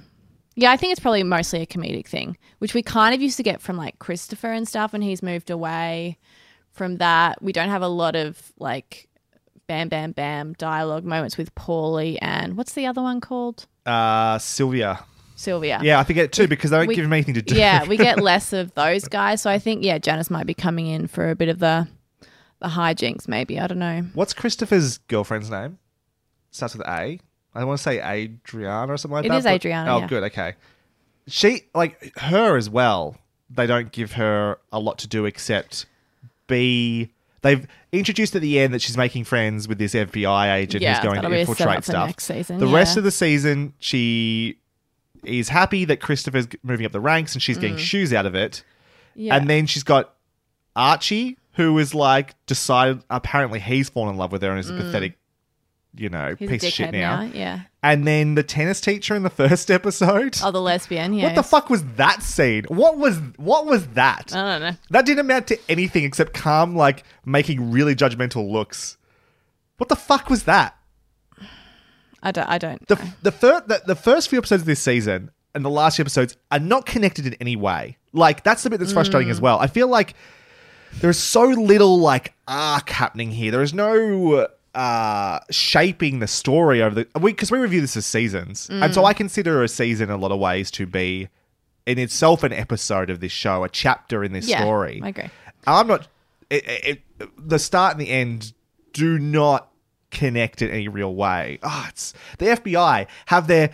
[0.56, 3.44] Yeah, I think it's probably mostly a comedic thing, which we kind of used to
[3.44, 6.18] get from like Christopher and stuff when he's moved away
[6.72, 7.42] from that.
[7.42, 9.10] We don't have a lot of like
[9.68, 13.66] bam, bam, bam dialogue moments with Paulie and what's the other one called?
[13.86, 14.98] uh, Silvio.
[15.36, 15.80] Silvio.
[15.82, 17.56] Yeah, I forget too because they don't We- give him anything to do.
[17.56, 19.42] Yeah, we get less of those guys.
[19.42, 21.88] So I think yeah, Janice might be coming in for a bit of the
[22.62, 23.28] the hijinks.
[23.28, 24.06] Maybe I don't know.
[24.14, 25.80] What's Christopher's girlfriend's name?
[26.52, 27.20] Starts with A.
[27.56, 29.38] I want to say Adriana or something like It that.
[29.38, 30.08] is but- Adriana, Oh, yeah.
[30.08, 30.24] good.
[30.24, 30.54] Okay.
[31.28, 33.18] She like her as well.
[33.50, 35.86] They don't give her a lot to do except
[36.48, 37.12] be.
[37.42, 41.04] They've introduced at the end that she's making friends with this FBI agent Yeah, who's
[41.04, 42.20] going to that'll be a setup infiltrate stuff.
[42.20, 44.58] season, the rest of the season, she
[45.24, 47.80] is happy that Christopher's moving up the ranks and she's getting Mm.
[47.80, 48.64] shoes out of it.
[49.16, 49.36] Yeah.
[49.36, 50.14] And then she's got
[50.76, 54.74] Artie, who is like decided apparently he's fallen in love with her and is a
[54.74, 54.78] Mm.
[54.82, 55.18] pathetic,
[55.98, 57.22] you know, He's piece of shit now.
[57.24, 57.62] now, yeah.
[57.84, 60.38] And then the tennis teacher in the first episode.
[60.44, 61.14] Oh, the lesbian.
[61.14, 61.26] Yeah.
[61.28, 62.66] What the fuck was that scene?
[62.68, 64.36] What was what was that?
[64.36, 64.78] I don't know.
[64.90, 68.98] That didn't amount to anything except calm, like making really judgmental looks.
[69.78, 70.78] What the fuck was that?
[72.24, 72.50] I don't.
[72.50, 72.86] I don't.
[72.88, 76.04] The the, fir- the the first few episodes of this season and the last few
[76.04, 77.98] episodes are not connected in any way.
[78.14, 79.32] Like that's the bit that's frustrating Mm.
[79.32, 79.60] as well.
[79.60, 80.16] I feel like
[81.02, 83.52] there is so little like arc happening here.
[83.52, 88.68] There is no uh shaping the story over the because we, review this as seasons,
[88.70, 89.06] and so Mm.
[89.08, 91.30] I consider a season in a lot of ways to be
[91.86, 95.02] in itself an episode of this show, a chapter in this Yeah, story.
[95.04, 95.30] I agree.
[95.68, 96.08] I'm not.
[96.50, 96.64] It,
[97.20, 98.54] it, the start and the end
[98.94, 99.72] do not
[100.12, 101.60] connect in any real way.
[101.64, 103.72] Ah, it's the FBI have their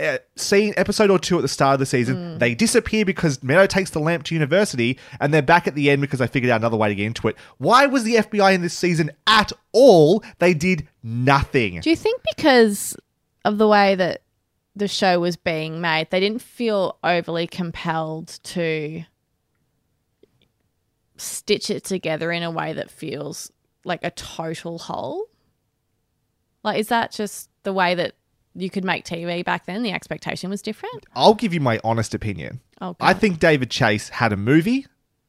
[0.00, 2.16] uh, scene episode or two at the start of the season.
[2.16, 2.38] Mm.
[2.38, 6.00] They disappear because Meadow takes the lamp to university, and they're back at the end
[6.00, 7.36] because they figured out another way to get into it.
[7.58, 10.22] Why was the FBI in this season at all?
[10.38, 11.80] They did nothing.
[11.80, 12.96] Do you think because
[13.44, 14.22] of the way that
[14.74, 19.04] the show was being made, they didn't feel overly compelled to
[21.16, 23.52] stitch it together in a way that feels
[23.84, 25.26] like a total whole.
[26.62, 28.14] Like, is that just the way that
[28.54, 29.82] you could make TV back then?
[29.82, 31.04] The expectation was different.
[31.14, 32.60] I'll give you my honest opinion.
[32.80, 34.86] Oh, I think David Chase had a movie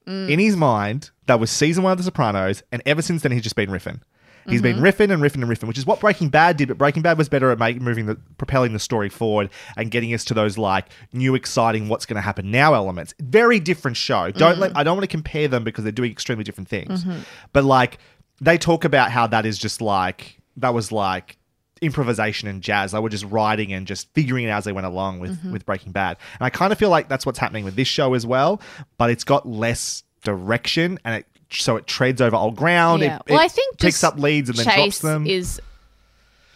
[0.07, 0.29] Mm.
[0.29, 3.41] in his mind that was season one of The Sopranos, and ever since then he's
[3.41, 4.01] just been riffing.
[4.49, 4.81] He's been Mhm.
[4.81, 6.67] riffing and riffing and riffing, which is what Breaking Bad did.
[6.67, 10.13] But Breaking Bad was better at make, moving the propelling the story forward and getting
[10.13, 13.13] us to those like new, exciting, what's going to happen now elements.
[13.21, 14.29] Very different show.
[14.31, 14.59] Don't Mhm.
[14.59, 17.05] let I don't want to compare them because they're doing extremely different things.
[17.05, 17.19] Mhm.
[17.53, 17.97] But like
[18.41, 21.37] they talk about how that is just like that was like
[21.81, 22.91] improvisation and jazz.
[22.91, 25.51] They were just writing and just figuring it out as they went along with Mhm.
[25.51, 26.17] with Breaking Bad.
[26.39, 28.61] And I kind of feel like that's what's happening with this show as well.
[28.97, 33.01] But it's got less direction and it so it treads over old ground.
[33.03, 33.17] Yeah.
[33.17, 35.27] It, well, it I think picks up leads and then Chase drops them.
[35.27, 35.61] Is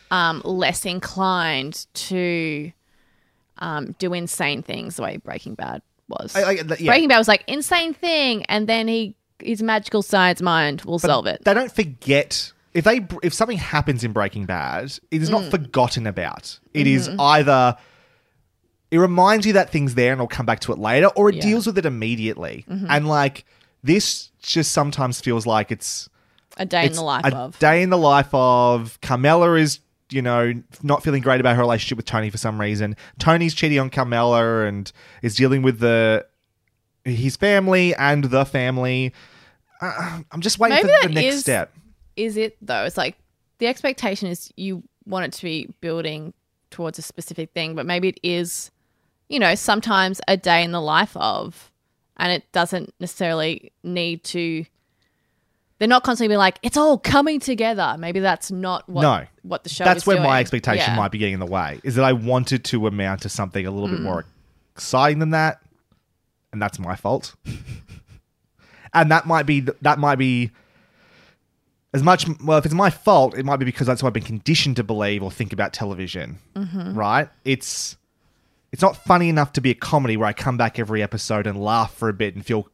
[0.09, 2.71] um, less inclined to
[3.59, 6.35] um, do insane things the way Breaking Bad was.
[6.35, 6.63] I- I- yeah.
[6.85, 11.07] Breaking Bad was like insane thing, and then he his magical science mind will But
[11.07, 11.43] solve it.
[11.43, 15.51] They don't forget if they if something happens in Breaking Bad, it is not Mm.
[15.51, 16.59] forgotten about.
[16.73, 17.15] It is Mhm.
[17.19, 17.75] either
[18.91, 21.35] it reminds you that thing's there and it'll come back to it later, or it
[21.35, 21.41] Yeah.
[21.41, 22.65] deals with it immediately.
[22.69, 22.85] Mhm.
[22.89, 23.43] And like
[23.83, 26.07] this, just sometimes feels like it's
[26.57, 27.59] A day in the life a of.
[27.59, 30.53] day in the life of Carmela is you know
[30.83, 32.95] not feeling great about her relationship with Tony for some reason.
[33.19, 36.25] Tony's cheating on Carmela and is dealing with the
[37.03, 39.13] his family and the family.
[39.81, 41.73] Uh, I'm just waiting Maybe for the next is- step.
[42.17, 42.83] Is it though?
[42.83, 43.15] It's like
[43.59, 46.33] the expectation is you want it to be building
[46.71, 48.71] towards a specific thing, but maybe it is,
[49.29, 51.71] you know, sometimes a day in the life of,
[52.17, 54.65] and it doesn't necessarily need to.
[55.79, 57.95] They're not constantly being like, it's all coming together.
[57.99, 59.83] Maybe that's not what no, what the show.
[59.83, 59.85] Is.
[59.85, 60.27] That's where doing.
[60.27, 60.95] my expectation Yeah.
[60.95, 61.79] might be getting in the way.
[61.83, 64.03] Is that I wanted to amount to something a little bit Mm.
[64.03, 64.25] more
[64.75, 65.61] exciting than that,
[66.51, 67.35] and that's my fault.
[68.93, 70.49] and that might be that might be
[71.93, 72.25] as much.
[72.43, 74.83] Well, if it's my fault, it might be because that's what I've been conditioned to
[74.83, 76.39] believe or think about television.
[76.55, 76.95] Mhm.
[76.95, 77.29] Right?
[77.45, 77.97] It's
[78.71, 81.61] it's not funny enough to be a comedy where I come back every episode and
[81.61, 82.67] laugh for a bit and feel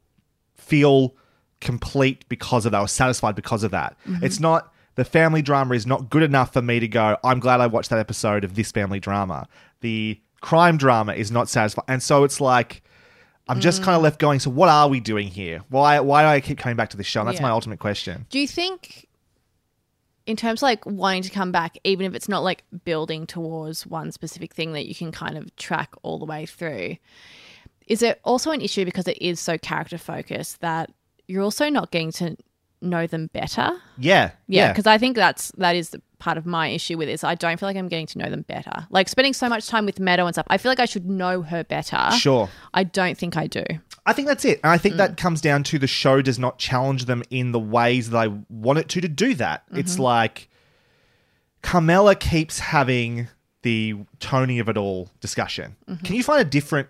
[0.55, 1.14] feel
[1.61, 3.95] complete because of that or satisfied because of that.
[4.07, 4.24] Mhm.
[4.24, 7.61] It's not the family drama is not good enough for me to go, I'm glad
[7.61, 9.47] I watched that episode of this family drama.
[9.82, 11.86] The crime drama is not satisfying.
[11.88, 12.82] And so it's like
[13.47, 14.03] I'm just kind of Mm.
[14.03, 15.63] left going, so what are we doing here?
[15.69, 17.19] Why why do I keep coming back to this show?
[17.21, 17.43] And that's Yeah.
[17.47, 18.25] my ultimate question.
[18.29, 19.07] Do you think,
[20.25, 23.85] in terms of like wanting to come back, even if it's not like building towards
[23.85, 26.95] one specific thing that you can kind of track all the way through,
[27.87, 30.89] is it also an issue because it is so character focused that
[31.27, 32.37] you're also not getting to
[32.81, 33.71] know them better?
[33.97, 34.31] Yeah.
[34.47, 34.71] Yeah, Yeah.
[34.71, 37.24] because I think that's that is the part of my issue with this.
[37.24, 38.88] I don't feel like I'm getting to know them better.
[38.89, 41.41] Like spending so much time with Meadow and stuff, I feel like I should know
[41.41, 41.99] her better.
[42.17, 42.49] Sure.
[42.74, 43.63] I don't think I do.
[44.05, 44.61] I think that's it.
[44.63, 44.99] And I think Mm.
[44.99, 48.32] that comes down to the show does not challenge them in the ways that I
[48.49, 49.63] want it to to do that.
[49.74, 49.99] It's Mhm.
[49.99, 50.47] like
[51.61, 53.28] Carmela keeps having
[53.61, 55.76] the Tony of it all discussion.
[55.89, 56.03] Mhm.
[56.03, 56.89] Can you find a different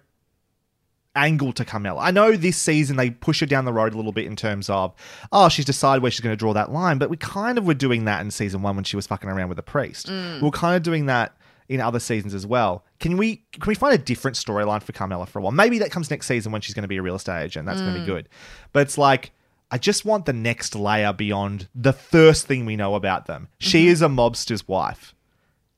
[1.15, 2.01] angle to Carmela?
[2.01, 4.69] I know this season they push her down the road a little bit in terms
[4.69, 4.93] of,
[5.31, 7.73] oh, she's decided where she's going to draw that line, but we kind of were
[7.73, 10.07] doing that in season one when she was fucking around with the priest.
[10.07, 10.41] Mm.
[10.41, 11.35] We are kind of doing that
[11.69, 12.83] in other seasons as well.
[12.99, 15.51] Can we can we find a different storyline for Carmela for a while?
[15.51, 17.65] Maybe that comes next season when she's going to be a real estate agent.
[17.65, 18.05] That's going to Mm.
[18.05, 18.29] be good.
[18.73, 19.31] But it's like
[19.71, 23.47] I just want the next layer beyond the first thing we know about them.
[23.59, 23.89] She Mhm.
[23.89, 25.15] is a mobster's wife.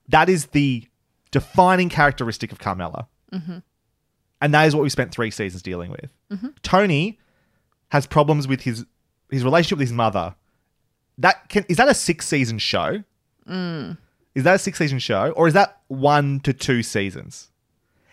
[0.10, 0.86] That is the
[1.32, 3.08] defining characteristic of Carmela.
[3.32, 3.60] Mm-hmm.
[4.46, 6.12] And that is what we spent three seasons dealing with.
[6.32, 6.54] Mhm.
[6.62, 7.18] Tony
[7.90, 8.86] has problems with his
[9.32, 10.36] his relationship with his mother.
[11.18, 13.04] That can is that a six season show?
[13.50, 13.98] Mm.
[14.36, 15.32] Is that a six season show?
[15.32, 17.50] Or is that one to two seasons?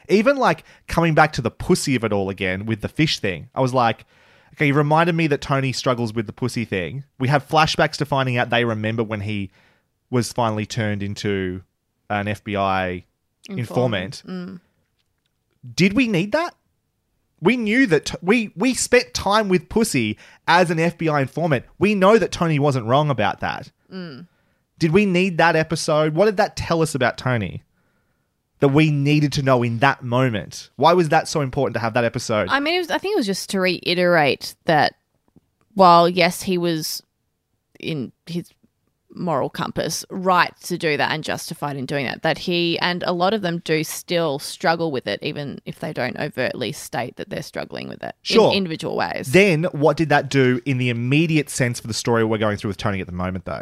[0.09, 3.51] Even like coming back to the pussy of it all again with the fish thing,
[3.55, 4.07] I was like,
[4.55, 7.05] okay, you reminded me that Tony struggles with the pussy thing.
[7.19, 9.51] We have flashbacks to finding out they remember when he
[10.09, 11.63] was finally turned into
[12.09, 13.05] an FBI
[13.51, 14.23] informant.
[14.27, 14.61] Mm.
[15.75, 16.55] Did we need that?
[17.41, 21.65] We knew that t- we we spent time with Pussy as an FBI informant.
[21.79, 23.71] We know that Tony wasn't wrong about that.
[23.93, 24.29] Mm.
[24.79, 26.15] Did we need that episode?
[26.15, 27.63] What did that tell us about Tony?
[28.61, 30.71] That we needed to know in that moment.
[30.77, 32.49] Why was that so important to have that episode?
[32.49, 34.95] I mean, it was, I think it was just to reiterate that
[35.75, 37.03] while, yes, he was
[37.81, 38.51] in his
[39.15, 43.13] moral compass right to do that and justified in doing that, that he and a
[43.13, 47.29] lot of them do still struggle with it, even if they don't overtly state that
[47.31, 48.51] they're struggling with it Sure.
[48.51, 49.33] in individual ways.
[49.33, 52.69] Then what did that do in the immediate sense for the story we're going through
[52.69, 53.61] with Tony at the moment, though?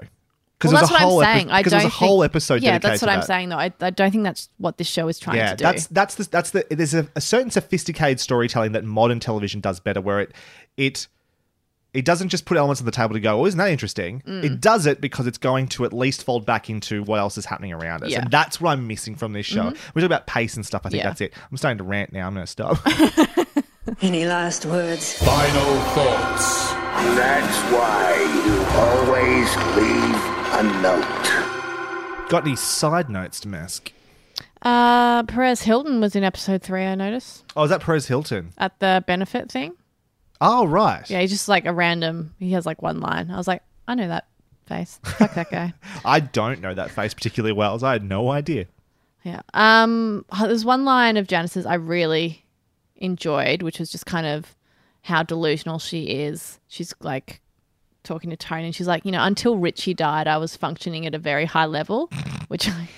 [0.58, 1.50] Because well, there's that's a what whole I'm epi- saying.
[1.50, 3.26] I don't there's a think- whole episode Yeah, that's what I'm that.
[3.26, 3.48] saying.
[3.48, 5.64] Though I, I don't think that's what this show is trying yeah, to do.
[5.64, 9.80] that's that's the that's the there's a, a certain sophisticated storytelling that modern television does
[9.80, 10.32] better, where it
[10.76, 11.08] it
[11.92, 14.22] it doesn't just put elements on the table to go, oh, isn't that interesting?
[14.26, 14.44] Mm.
[14.44, 17.44] It does it because it's going to at least fold back into what else is
[17.46, 18.20] happening around us, Yeah.
[18.22, 19.64] and that's what I'm missing from this show.
[19.70, 19.76] Mhm.
[19.94, 20.82] We talk about pace and stuff.
[20.84, 21.08] I think Yeah.
[21.08, 21.32] that's it.
[21.50, 22.26] I'm starting to rant now.
[22.28, 22.78] I'm going to stop.
[24.02, 25.14] Any last words?
[25.14, 26.70] Final thoughts.
[27.16, 28.14] That's why
[28.46, 30.14] you always leave
[30.58, 32.28] a note.
[32.28, 33.92] Got any side notes to mask?
[34.62, 36.84] Uh, Perez Hilton was in episode three.
[36.84, 38.52] I noticed Oh, is that Perez Hilton?
[38.58, 39.72] at the benefit thing.
[40.40, 41.08] Oh, right.
[41.10, 42.34] Yeah, he's just like a random.
[42.38, 43.30] He has like one line.
[43.30, 44.26] I was like, I know that
[44.66, 44.98] face.
[45.04, 45.74] Fuck that guy.
[46.04, 48.66] I don't know that face particularly well, so I had no idea.
[49.24, 49.42] Yeah.
[49.52, 50.24] Um.
[50.38, 52.46] There's one line of Janice's I really
[52.96, 54.56] enjoyed, which was just kind of
[55.02, 56.58] how delusional she is.
[56.68, 57.42] She's like
[58.02, 61.14] talking to Tony, and she's like, you know, until Richie died, I was functioning at
[61.14, 62.10] a very high level,
[62.48, 62.88] which I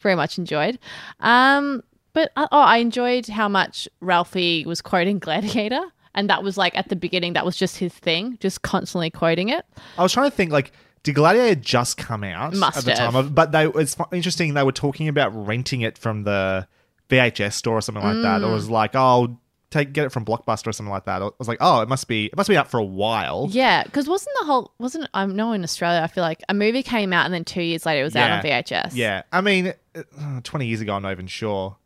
[0.00, 0.78] very much enjoyed.
[1.20, 1.82] Um.
[2.12, 5.80] But uh, oh, I enjoyed how much Ralphie was quoting Gladiator.
[6.14, 9.48] And that was like at the beginning, that was just his thing, just constantly quoting
[9.48, 9.64] it.
[9.98, 13.16] I was trying to think like did Gladiator just come out Must at the time
[13.16, 16.66] of but they it's interesting they were talking about renting it from the
[17.08, 18.42] VHS store or something like that.
[18.42, 18.52] It Mm.
[18.52, 19.38] was like, oh,
[19.70, 21.22] take get it from Blockbuster or something like that.
[21.22, 23.46] I was like, oh, it must be it must be out for a while.
[23.50, 26.00] Yeah, because wasn't the whole wasn't I know in Australia?
[26.02, 28.30] I feel like a movie came out and then two years later it was out
[28.32, 28.90] on VHS.
[28.94, 29.22] Yeah.
[29.32, 31.76] I mean, uh, 20 years ago, I'm not even sure.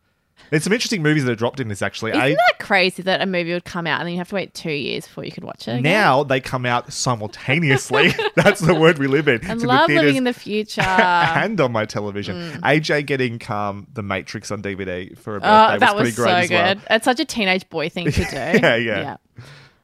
[0.50, 2.10] There's some interesting movies that are dropped in this actually.
[2.12, 4.34] Isn't I- that crazy that a movie would come out and then you have to
[4.34, 5.72] wait two years before you could watch it?
[5.72, 5.82] again?
[5.82, 8.12] now they come out simultaneously.
[8.36, 9.40] That's the word we live in.
[9.50, 10.80] I love living in the future.
[10.82, 12.36] and on my television.
[12.36, 12.60] Mm.
[12.60, 16.14] AJ getting um, The Matrix on DVD for a birthday Oh, was that pretty was
[16.16, 16.74] great so as well.
[16.74, 16.82] good.
[16.90, 18.36] It's such a teenage boy thing to do.
[18.36, 19.16] Yeah, yeah.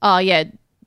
[0.03, 0.45] Oh yeah.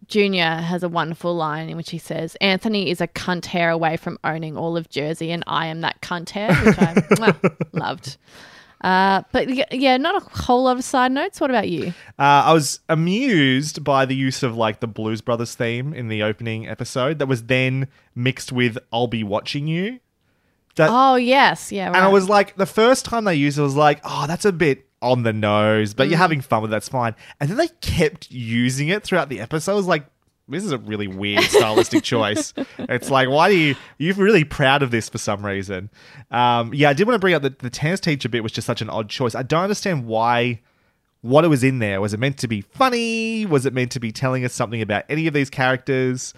[0.08, 3.98] Junior has a wonderful line in which he says, Anthony is a cunt hair away
[3.98, 8.18] from owning all of Jersey and I am that cunt hair, which I mwah, loved.
[8.84, 11.40] Uh, but yeah, not a whole lot of side notes.
[11.40, 11.94] What about you?
[12.20, 16.24] Uh, I was amused by the use of like the Blues Brothers theme in the
[16.24, 20.00] opening episode that was then mixed with "I'll be watching you."
[20.76, 21.88] That, oh yes, yeah.
[21.88, 21.96] Right.
[21.96, 24.44] and I was like, the first time they used it, I was like, "Oh, that's
[24.46, 26.22] a bit on the nose," but you're Mm.
[26.22, 27.16] having fun with it, that's fine.
[27.40, 29.72] And then they kept using it throughout the episode.
[29.74, 30.06] I was like,
[30.48, 34.84] "This is a really weird stylistic choice." It's like, why do you you're really proud
[34.84, 35.90] of this for some reason?
[36.32, 38.68] Um, yeah, I did want to bring up that the tennis teacher bit was just
[38.68, 39.36] such an odd choice.
[39.36, 40.62] I don't understand why
[41.22, 42.02] what it was in there.
[42.02, 43.46] Was it meant to be funny?
[43.46, 46.34] Was it meant to be telling us something about any of these characters?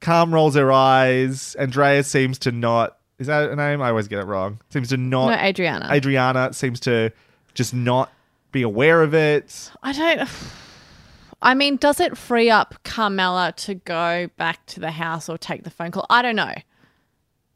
[0.00, 1.54] Calm rolls her eyes.
[1.56, 2.98] Andrea seems to not.
[3.18, 3.80] Is that her name?
[3.80, 4.60] I always get it wrong.
[4.70, 5.28] Seems to not.
[5.28, 5.88] No, Adriana.
[5.92, 7.10] Adriana seems to
[7.54, 8.12] just not
[8.50, 9.70] be aware of it.
[9.82, 10.28] I don't.
[11.42, 15.64] I mean, does it free up Carmela to go back to the house or take
[15.64, 16.06] the phone call?
[16.08, 16.54] I don't know.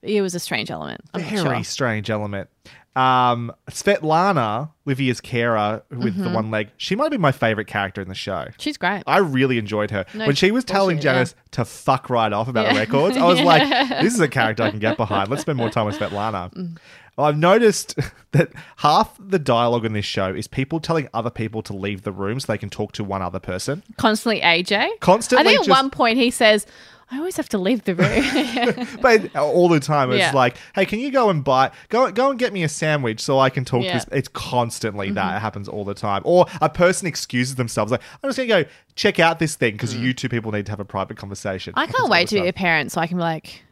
[0.02, 1.00] It was a strange element.
[1.14, 1.64] I'm Very sure.
[1.64, 2.48] strange element.
[2.94, 6.32] Um, Svetlana, Livia's carer with the Mhm.
[6.34, 8.46] one leg, she might be my favorite character in the show.
[8.58, 9.02] She's great.
[9.06, 10.06] I really enjoyed her.
[10.14, 11.12] No when she was telling bullshit, yeah.
[11.14, 13.68] Janice to fuck right off about the records, I was like,
[14.00, 15.28] this is a character I can get behind.
[15.28, 16.52] Let's spend more time with Svetlana.
[16.54, 16.78] Mm.
[17.18, 17.98] I've noticed
[18.32, 22.12] that half the dialogue in this show is people telling other people to leave the
[22.12, 23.82] room so they can talk to one other person.
[23.96, 25.00] Constantly AJ.
[25.00, 26.66] Constantly I think at just- one point he says,
[27.08, 28.98] I always have to leave the room.
[29.00, 30.32] but all the time it's Yeah.
[30.32, 33.38] like, hey, can you go and buy go go and get me a sandwich so
[33.38, 33.92] I can talk Yeah.
[34.00, 35.34] to this it's constantly that.
[35.34, 35.36] Mhm.
[35.36, 36.22] It happens all the time.
[36.24, 39.94] Or a person excuses themselves like, I'm just gonna go check out this thing because
[39.94, 41.74] you two people need to have a private conversation.
[41.74, 41.78] Mm.
[41.78, 43.62] I Happens can't all wait the to be a parent so I can be like,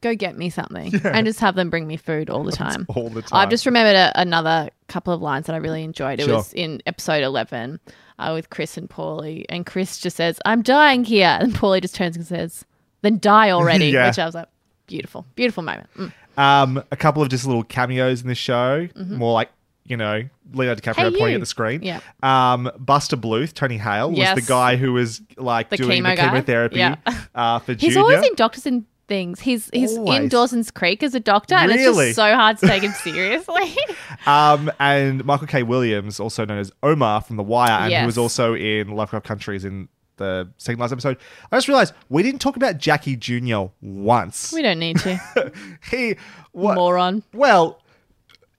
[0.00, 1.12] go get me something Yeah.
[1.14, 2.86] and just have them bring me food all the time.
[2.94, 3.30] all the time.
[3.40, 6.20] I've just remembered a, another couple of lines that I really enjoyed.
[6.20, 6.36] It Sure.
[6.36, 7.80] was in episode 11
[8.18, 9.44] uh, with Chris and Paulie.
[9.48, 11.36] And Chris just says, I'm dying here.
[11.40, 12.64] And Paulie just turns and says,
[13.02, 13.86] then die already.
[13.90, 14.06] Yeah.
[14.08, 14.48] Which I was like,
[14.86, 15.88] beautiful, beautiful moment.
[15.96, 16.12] Mm.
[16.38, 19.10] Um, a couple of just little cameos in this show, Mhm.
[19.18, 19.50] more like
[19.84, 20.22] you know
[20.52, 21.82] Leonardo DiCaprio Hey, pointing at the screen.
[21.82, 22.00] Yeah.
[22.22, 24.34] Um, Buster Bluth, Tony Hale was Yes.
[24.36, 26.96] the guy who was like The doing chemo the chemotherapy Yeah.
[27.34, 28.00] uh, for He's Junior.
[28.00, 29.40] always in doctors and things.
[29.40, 32.82] He's he's in Dawson's Creek as a doctor, and it's just so hard to take
[32.82, 33.76] him seriously.
[34.26, 35.62] Um, and Michael K.
[35.62, 38.00] Williams, also known as Omar from The Wire, and Yes.
[38.02, 41.16] who was also in Lovecraft Countries in the second last episode.
[41.50, 43.66] I just realized we didn't talk about Jackie Jr.
[43.80, 44.52] once.
[44.52, 45.52] we don't need to.
[45.90, 46.16] he
[46.52, 47.22] what, moron.
[47.32, 47.80] Well,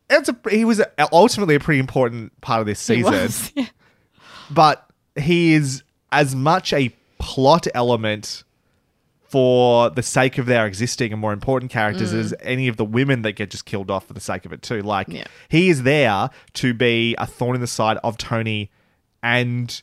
[0.09, 0.81] it's a, he was
[1.11, 3.67] ultimately a pretty important part of this He season, was, yeah.
[4.49, 4.89] but
[5.19, 8.43] he is as much a plot element
[9.29, 12.19] for the sake of their existing and more important characters Mm.
[12.19, 14.61] as any of the women that get just killed off for the sake of it
[14.61, 14.81] too.
[14.81, 15.25] Like Yeah.
[15.49, 18.71] he is there to be a thorn in the side of Tony
[19.21, 19.81] and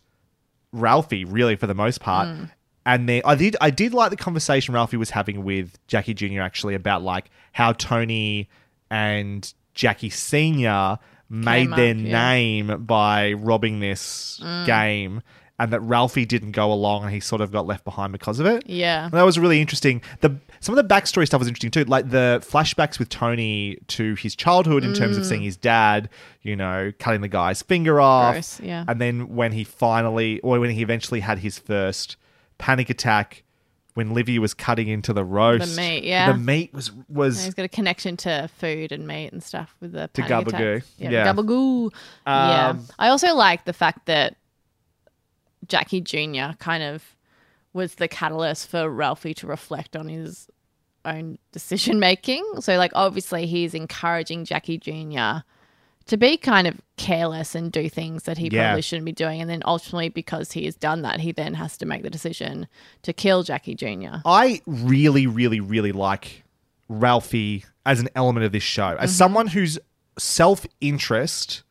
[0.73, 2.29] Ralphie, really for the most part.
[2.29, 2.51] Mm.
[2.85, 6.41] And then I did I did like the conversation Ralphie was having with Jackie Jr.
[6.41, 8.49] actually about like how Tony
[8.91, 10.99] and Jackie Sr.
[11.29, 12.31] made up, their yeah.
[12.33, 14.67] name by robbing this Mm.
[14.67, 15.23] game
[15.59, 18.47] and that Ralphie didn't go along and he sort of got left behind because of
[18.47, 18.69] it.
[18.69, 19.05] Yeah.
[19.05, 20.03] And that was really interesting.
[20.21, 24.15] The some of the backstory stuff was interesting too, like the flashbacks with Tony to
[24.17, 25.27] his childhood in terms of Mm.
[25.29, 26.09] seeing his dad,
[26.43, 28.85] you know, cutting the guy's finger off, Gross, yeah.
[28.89, 32.17] and then when he finally, or when he eventually had his first
[32.59, 33.43] panic attack,
[33.95, 36.31] when Livy was cutting into the roast, The meat, yeah.
[36.33, 39.75] the meat was And was he's got a connection to food and meat and stuff
[39.81, 40.83] with the To panic gabagoo.
[40.99, 41.33] Yeah, Yeah.
[41.33, 41.91] gabagoo.
[42.27, 42.69] yeah.
[42.71, 44.37] Um, I also like the fact that
[45.67, 46.55] Jackie Jr.
[46.59, 47.17] kind of
[47.73, 50.49] was the catalyst for Ralphie to reflect on his
[51.05, 52.45] own decision making.
[52.61, 55.45] So, like, obviously, he's encouraging Jackie Jr.
[56.07, 58.69] to be kind of careless and do things that he Yeah.
[58.69, 59.41] probably shouldn't be doing.
[59.41, 62.69] And then ultimately, because he has done that, he then has to make the decision
[63.03, 64.19] to kill Jackie Jr.
[64.25, 66.45] I really, really, really like
[66.89, 68.97] Ralphie as an element of this show.
[69.01, 69.15] As Mhm.
[69.15, 69.79] someone whose
[70.19, 71.63] self interest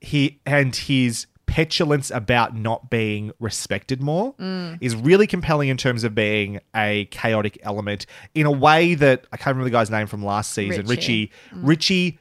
[0.00, 4.76] he and his petulance about not being respected more Mm.
[4.80, 9.36] is really compelling in terms of being a chaotic element in a way that I
[9.36, 10.84] can't remember the guy's name from last season.
[10.86, 11.30] Richie.
[11.52, 11.62] Richie.
[11.62, 12.18] Richie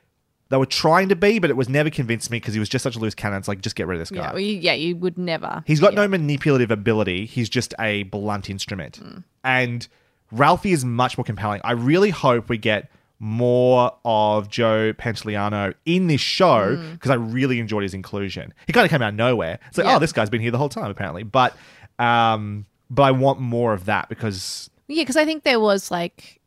[0.49, 2.83] they were trying to be, but it was never convinced me because he was just
[2.83, 3.39] such a loose cannon.
[3.39, 4.17] It's like just get rid of this guy.
[4.17, 5.63] Yeah, well, you, yeah, you would never.
[5.65, 7.25] He's got no manipulative ability.
[7.25, 9.01] He's just a blunt instrument.
[9.43, 9.87] And
[10.31, 11.59] Ralphie is much more compelling.
[11.63, 12.91] I really hope we get
[13.25, 16.91] more of Joe Pantoliano in this show Mm.
[16.93, 18.53] because I really enjoyed his inclusion.
[18.67, 19.59] He kind of came out of nowhere.
[19.69, 19.95] It's like, Yeah.
[19.95, 21.23] oh, this guy's been here the whole time apparently.
[21.23, 21.55] But
[21.99, 26.41] um, but I want more of that because Yeah, because I think there was like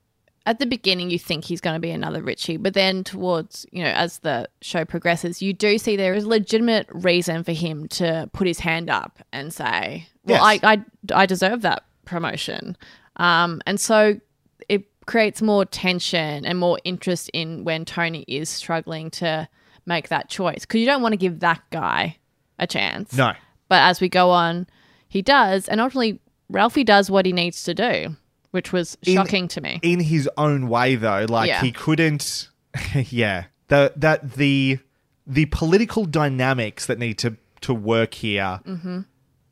[0.45, 3.83] at the beginning you think he's going to be another Richie, but then towards you
[3.83, 8.29] know as the show progresses, you do see there is legitimate reason for him to
[8.35, 10.61] put his hand up and say, "Well, Yes.
[10.62, 12.77] I, I I deserve that promotion,"
[13.16, 14.20] um, and so
[14.68, 19.49] it creates more tension and more interest in when Tony is struggling to
[19.87, 22.17] make that choice because you don't want to give that guy
[22.59, 23.13] a chance.
[23.13, 23.33] no.
[23.69, 24.67] But as we go on,
[25.09, 28.17] he does, and ultimately Ralphie does what he needs to do,
[28.53, 29.81] which was In- shocking to me.
[29.83, 31.61] in his own way though like Yeah.
[31.63, 32.49] he couldn't
[32.95, 34.79] yeah the that the
[35.27, 39.01] the political dynamics that need to to work here hmm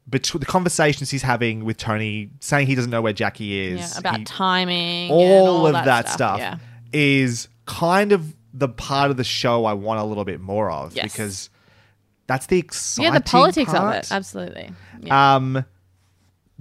[0.08, 3.98] between the conversations he's having with Tony saying he doesn't know where Jackie is Yeah,
[4.00, 6.56] about he- timing, and all, all of that, stuff, Yeah,
[6.92, 10.94] is kind of the part of the show I want a little bit more of
[10.94, 11.12] Yes.
[11.12, 11.50] because
[12.26, 13.96] that's the exciting yeah, the politics part.
[13.96, 14.70] of it, absolutely.
[15.00, 15.34] Yeah.
[15.36, 15.64] Um,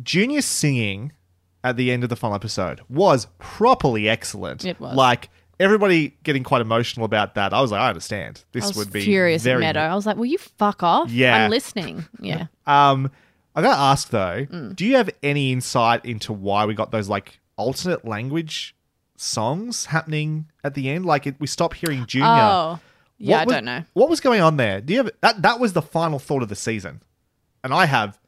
[0.02, 1.12] Junior singing
[1.64, 4.66] at the end of the final episode was properly excellent.
[4.66, 4.96] It was.
[4.96, 5.30] Like
[5.60, 7.54] everybody getting quite emotional about that.
[7.54, 8.44] I was like, I understand.
[8.54, 9.82] This I would be furious very Meadow.
[9.82, 11.12] I was like, "Will you fuck off?
[11.12, 11.46] Yeah.
[11.46, 12.48] I'm listening." Yeah.
[12.66, 13.12] Um,
[13.56, 14.76] I gotta ask though, Mm.
[14.76, 18.76] do you have any insight into why we got those like alternate language
[19.18, 21.06] songs happening at the end?
[21.06, 22.28] Like it, we stop hearing Junior.
[22.28, 22.80] Oh,
[23.18, 23.38] yeah.
[23.38, 23.84] What I was- don't know.
[23.94, 24.82] What was going on there?
[24.82, 25.42] Do you have that?
[25.42, 27.02] That was the final thought of the season,
[27.64, 28.20] and I have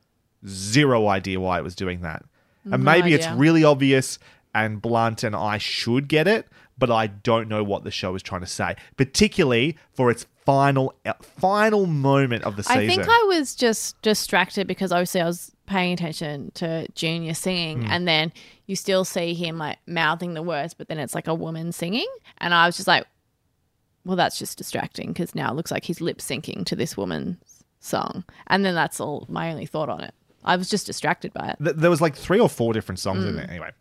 [0.47, 2.23] zero idea why it was doing that.
[2.63, 4.17] And No maybe it's really obvious
[4.53, 6.47] and blunt, and I should get it,
[6.77, 10.93] but I don't know what the show is trying to say, particularly for its final
[11.05, 12.81] uh, final moment of the season.
[12.83, 17.79] I think I was just distracted because obviously I was paying attention to Junior singing,
[17.83, 17.89] Mm.
[17.89, 18.31] and then
[18.67, 22.07] you still see him like mouthing the words, but then it's like a woman singing,
[22.37, 23.05] and I was just like,
[24.05, 27.63] "Well, that's just distracting because now it looks like he's lip syncing to this woman's
[27.79, 30.13] song," and then that's all my only thought on it.
[30.43, 31.77] I was just distracted by it.
[31.79, 33.37] There was like three or four different songs in Mm.
[33.37, 33.49] there.
[33.49, 33.71] Anyway,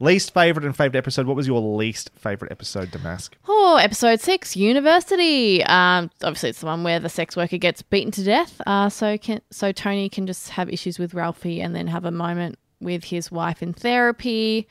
[0.00, 1.26] least favorite and favorite episode.
[1.26, 3.34] What was your least favorite episode, Damask?
[3.46, 5.62] Oh, episode six, University.
[5.64, 8.60] Um, obviously, it's the one where the sex worker gets beaten to death.
[8.66, 12.10] Uh, so can so Tony can just have issues with Ralphie and then have a
[12.10, 14.66] moment with his wife in therapy.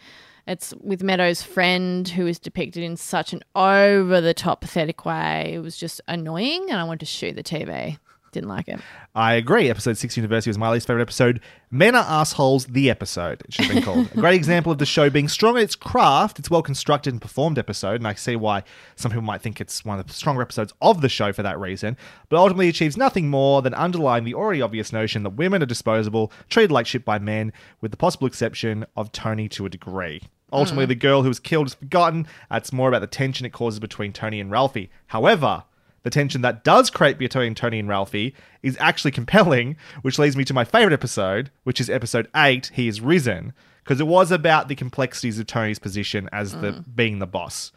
[0.48, 5.52] It's with Meadows' friend who is depicted in such an over the top pathetic way.
[5.54, 8.00] It was just annoying, and I wanted to shoot the TV.
[8.32, 8.80] Didn't like it.
[9.16, 9.70] I agree.
[9.70, 11.42] Episode six, University, was my least favorite episode.
[11.72, 12.66] Men are assholes.
[12.68, 14.10] The episode it should have been called.
[14.14, 16.38] a great example of the show being strong at its craft.
[16.38, 18.64] It's well constructed and performed episode, and I see why
[18.96, 21.60] some people might think it's one of the stronger episodes of the show for that
[21.60, 21.98] reason.
[22.30, 26.32] But ultimately achieves nothing more than underlying the already obvious notion that women are disposable,
[26.50, 27.52] treated like shit by men,
[27.82, 30.22] with the possible exception of Tony to a degree.
[30.52, 30.90] Ultimately, Mm.
[30.90, 32.26] the girl who was killed is forgotten.
[32.52, 34.90] It's more about the tension it causes between Tony and Ralphie.
[35.08, 35.64] However,
[36.04, 40.46] the tension that does create between Tony and Ralphie is actually compelling, which leads me
[40.46, 42.72] to my favorite episode, which is episode eight.
[42.74, 43.54] He is risen
[43.84, 47.72] because it was about the complexities of Tony's position as the being the boss.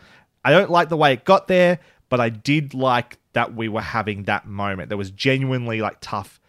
[0.45, 1.79] I don't like the way it got there,
[2.09, 4.89] but I did like that we were having that moment.
[4.89, 6.41] There was genuinely like tough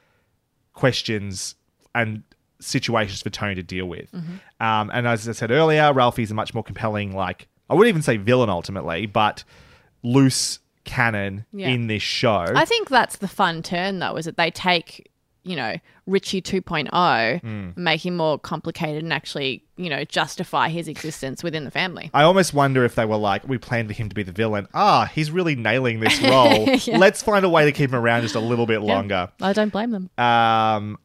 [0.73, 1.55] questions
[1.95, 2.23] and
[2.59, 4.11] situations for Tony to deal with.
[4.11, 4.65] Mm-hmm.
[4.65, 8.01] Um, and as I said earlier, Ralphie's a much more compelling, like I wouldn't even
[8.01, 9.43] say villain ultimately, but
[10.01, 11.69] loose cannon Yeah.
[11.69, 12.45] in this show.
[12.55, 15.09] I think that's the fun turn, though, is that they take,
[15.43, 16.89] you know, Richie 2.0,
[17.41, 17.77] Mm.
[17.77, 22.09] make him more complicated and actually, you know, justify his existence within the family.
[22.13, 24.67] I almost wonder if they were like, we planned for him to be the villain.
[24.73, 26.67] Ah, he's really nailing this role.
[26.85, 26.97] Yeah.
[26.97, 28.93] Let's find a way to keep him around just a little bit Yeah.
[28.95, 29.29] longer.
[29.41, 30.09] I don't blame them.
[30.17, 30.97] Um,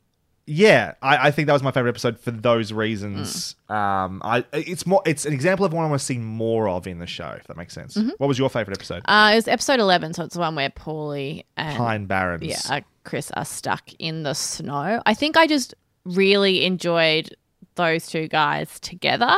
[0.49, 3.55] yeah, I, I think that was my favorite episode for those reasons.
[3.69, 3.75] Mm.
[3.75, 6.87] Um, I it's more it's an example of one I want to see more of
[6.87, 7.35] in the show.
[7.39, 7.97] If that makes sense.
[7.99, 8.13] Mhm.
[8.17, 9.03] What was your favorite episode?
[9.05, 12.45] Uh, it was episode 11, so it's the one where Paulie and Pine Barrens.
[12.45, 15.03] yeah, uh, Chris are stuck in the snow.
[15.05, 17.35] I think I just really enjoyed
[17.75, 19.35] those two guys together.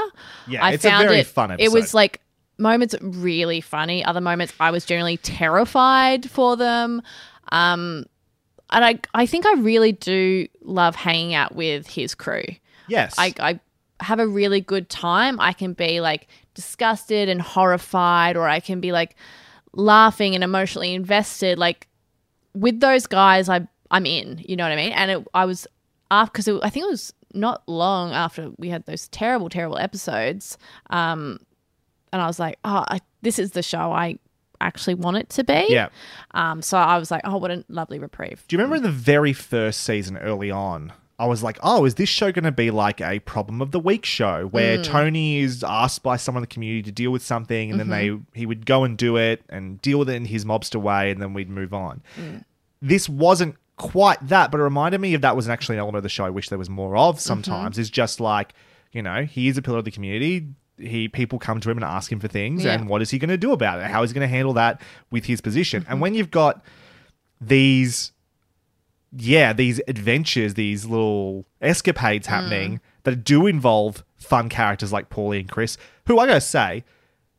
[0.47, 2.21] Yeah, I it's a found very it, fun It was like
[2.57, 7.03] moments really funny, other moments I was generally terrified for them.
[7.51, 8.05] Um,
[8.71, 12.45] and I, I think I really do love hanging out with his crew.
[12.89, 13.15] Yes.
[13.19, 13.61] I, I
[14.01, 15.41] have a really good time.
[15.41, 19.17] I can be like disgusted and horrified, or I can be like
[19.73, 21.59] laughing and emotionally invested.
[21.59, 21.89] Like
[22.55, 24.43] with those guys, I I'm in.
[24.47, 24.93] You know what I mean?
[24.93, 25.67] And it, I was
[26.11, 30.59] after because I think it was not long after we had those terrible, terrible episodes.
[30.91, 31.39] Um,
[32.13, 34.19] and I was like, oh, I, this is the show I
[34.61, 35.67] actually want it to be.
[35.69, 35.89] Yeah.
[36.33, 38.45] Um, so I was like, oh, what a lovely reprieve.
[38.49, 40.93] Do you remember in the very first season early on?
[41.19, 43.79] I was like, oh, is this show going to be like a problem of the
[43.81, 44.85] week show where Mm.
[44.85, 48.25] Tony is asked by someone in the community to deal with something and then Mhm.
[48.33, 51.11] they he would go and do it and deal with it in his mobster way
[51.11, 52.01] and then we'd move on.
[52.19, 52.45] Mm.
[52.81, 56.03] This wasn't quite that, but it reminded me of that was actually an element of
[56.05, 57.77] the show I wish there was more of sometimes.
[57.79, 58.55] Is just like,
[58.93, 60.47] you know, he is a pillar of the community.
[60.81, 62.75] He people come to him and ask him for things, Yeah.
[62.75, 63.87] and what is he going to do about it?
[63.87, 64.81] How is he going to handle that
[65.11, 65.85] with his position?
[65.89, 66.65] And when you've got
[67.41, 68.13] these
[69.13, 72.81] yeah, these adventures, these little escapades happening mm.
[73.03, 75.77] that do involve fun characters like Paulie and Chris,
[76.07, 76.85] who I gotta say,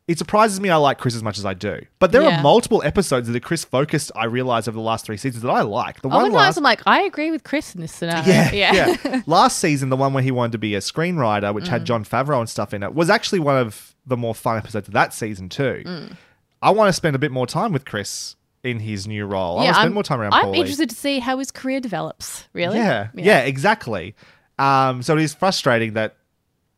[0.07, 1.79] it surprises me I like Chris as much as I do.
[1.99, 2.39] But there Yeah.
[2.39, 5.49] are multiple episodes that are Chris focused, I realize, over the last three seasons that
[5.51, 6.01] I like.
[6.01, 8.23] The one times last I'm like, I agree with Chris in this scenario.
[8.25, 8.95] yeah, yeah.
[9.05, 9.21] yeah.
[9.27, 11.85] Last season, the one where he wanted to be a screenwriter, which had Mm.
[11.85, 14.93] Jon Favreau and stuff in it, was actually one of the more fun episodes of
[14.95, 15.83] that season too.
[15.85, 16.17] Mm.
[16.61, 19.53] I want to spend a bit more time with Chris in his new role.
[19.53, 20.57] I want Yeah, to spend I'm- more time around I'm Paulie.
[20.57, 22.47] interested to see how his career develops.
[22.53, 22.77] Really?
[22.79, 24.15] Yeah, yeah, exactly.
[24.59, 26.15] Um, so it is frustrating that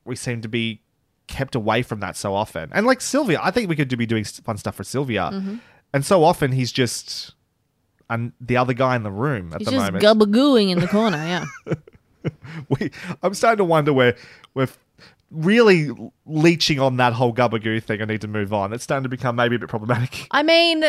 [0.05, 0.81] we seem to be
[1.27, 2.69] kept away from that so often.
[2.73, 5.29] And like Silvio, I think we could be doing fun stuff for Silvio.
[5.31, 5.59] Mhm.
[5.93, 7.33] And so often he's just
[8.09, 10.03] and the other guy in the room at He's the just moment.
[10.03, 11.17] gubagooing in the corner.
[11.65, 11.73] Yeah.
[12.69, 12.91] we,
[13.21, 14.15] I'm starting to wonder where
[14.53, 14.69] we're
[15.31, 15.89] really
[16.25, 18.01] leeching on that whole gubagoo thing.
[18.01, 18.71] I need to move on.
[18.73, 20.27] It's starting to become maybe a bit problematic.
[20.31, 20.81] I mean,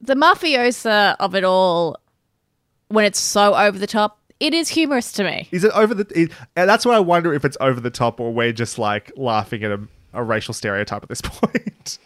[0.00, 1.96] the mafiosa of it all,
[2.88, 5.48] when it's so over the top, it is humorous to me.
[5.50, 6.30] Is it over the?
[6.54, 9.64] And that's why I wonder if it's over the top or we're just like laughing
[9.64, 9.80] at a,
[10.12, 11.98] a racial stereotype at this point.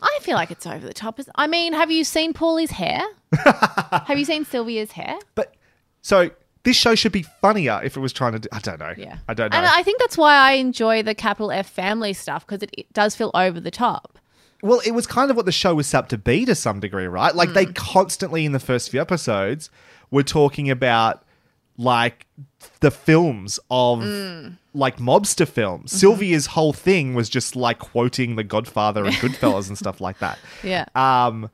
[0.00, 1.18] I feel like it's over the top.
[1.34, 3.02] I mean, have you seen Paulie's hair?
[3.38, 5.18] have you seen Silvio's hair?
[5.34, 5.54] But
[6.02, 6.30] so
[6.62, 8.38] this show should be funnier if it was trying to.
[8.38, 8.94] Do, I don't know.
[8.96, 9.18] Yeah.
[9.26, 9.58] I don't know.
[9.58, 12.92] And I think that's why I enjoy the capital F family stuff because it, it
[12.92, 14.20] does feel over the top.
[14.62, 16.78] Well, it was kind of what the show was set up to be to some
[16.78, 17.34] degree, right?
[17.34, 17.72] Like they hmm.
[17.72, 19.70] constantly in the first few episodes
[20.10, 21.24] were talking about
[21.76, 22.26] like
[22.80, 24.58] the films of Mm.
[24.74, 25.92] like mobster films.
[25.92, 30.38] Silvio's whole thing was just like quoting The Godfather and Goodfellas and stuff like that.
[30.62, 30.84] Yeah.
[30.94, 31.50] Um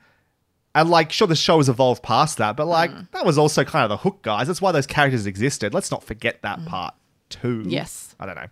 [0.75, 3.11] and like sure the show has evolved past that, but like Mm.
[3.13, 4.47] that was also kind of the hook, guys.
[4.47, 5.73] That's why those characters existed.
[5.75, 6.95] Let's not forget that part
[7.31, 7.63] too.
[7.63, 7.71] Mm.
[7.73, 8.15] Yes.
[8.21, 8.47] I don't know.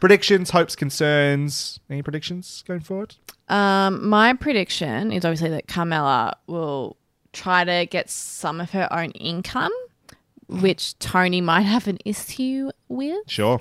[0.00, 1.80] Predictions, hopes, concerns.
[1.88, 3.14] Any predictions going forward?
[3.48, 6.96] Um, my prediction is obviously that Carmela will
[7.32, 9.72] try to get some of her own income,
[10.48, 13.18] which Tony might have an issue with.
[13.28, 13.60] Sure.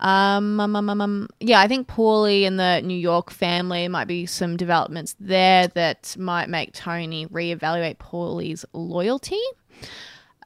[0.00, 4.06] Um, um, um, um, um, yeah, I think Paulie and the New York family might
[4.06, 9.40] be some developments there that might make Tony reevaluate Paulie's loyalty.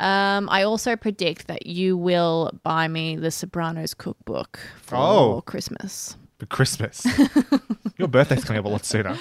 [0.00, 5.42] Um, I also predict that you will buy me the Sopranos cookbook for Oh.
[5.46, 6.16] Christmas.
[6.40, 7.06] For Christmas.
[7.96, 9.16] Your birthday's coming up a lot sooner.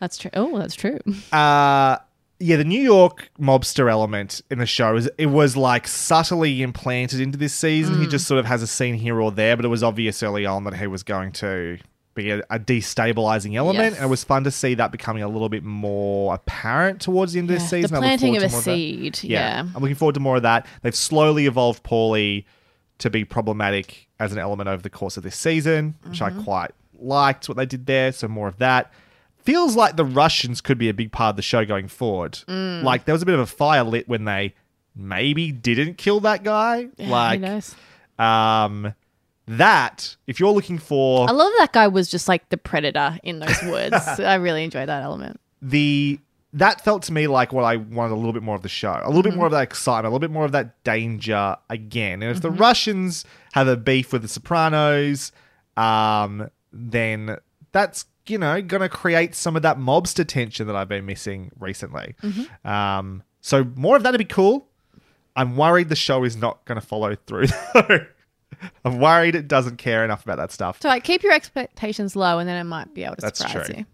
[0.00, 0.30] That's true.
[0.32, 0.98] Oh, that's true.
[1.32, 1.98] Uh
[2.38, 7.20] yeah, the New York mobster element in the show is it was like subtly implanted
[7.20, 7.98] into this season.
[8.00, 8.10] He Mm.
[8.10, 10.64] just sort of has a scene here or there, but it was obvious early on
[10.64, 11.78] that he was going to
[12.14, 13.84] be a, a destabilizing element.
[13.92, 13.94] Yes.
[13.96, 17.38] And it was fun to see that becoming a little bit more apparent towards the
[17.40, 17.90] end of this the season.
[17.96, 18.62] Look planting of a more that.
[18.64, 19.60] seed, yeah.
[19.74, 20.66] I'm looking forward to more of that.
[20.82, 22.44] They've slowly evolved Paulie
[22.98, 26.44] to be problematic as an element over the course of this season, which I Mhm.
[26.44, 28.12] quite liked what they did there.
[28.12, 28.90] So more of that.
[29.46, 32.32] Feels like the Russians could be a big part of the show going forward.
[32.48, 32.82] Mm.
[32.82, 34.54] Like there was a bit of a fire lit when they
[34.94, 36.88] maybe didn't kill that guy.
[36.96, 37.64] Yeah, like?
[38.18, 38.94] Um,
[39.46, 43.38] that if you're looking for I love that guy was just like the predator in
[43.38, 43.94] those woods.
[44.18, 45.40] I really enjoyed that element.
[45.62, 46.18] the
[46.52, 49.00] that felt to me like what I wanted a little bit more of the show,
[49.04, 52.22] a little bit more of that excitement, a little bit more of that danger again.
[52.22, 55.32] And if the Russians have a beef with the Sopranos,
[55.76, 57.36] um, then
[57.72, 62.14] that's you know gonna create some of that mobster tension that I've been missing recently.
[62.64, 64.68] Um, so more of that'd be cool.
[65.36, 68.06] I'm worried the show is not going to follow through though.
[68.84, 70.80] I'm worried it doesn't care enough about that stuff.
[70.80, 73.66] So like keep your expectations low and then it might be able to That's surprise
[73.66, 73.74] true.
[73.78, 73.86] you.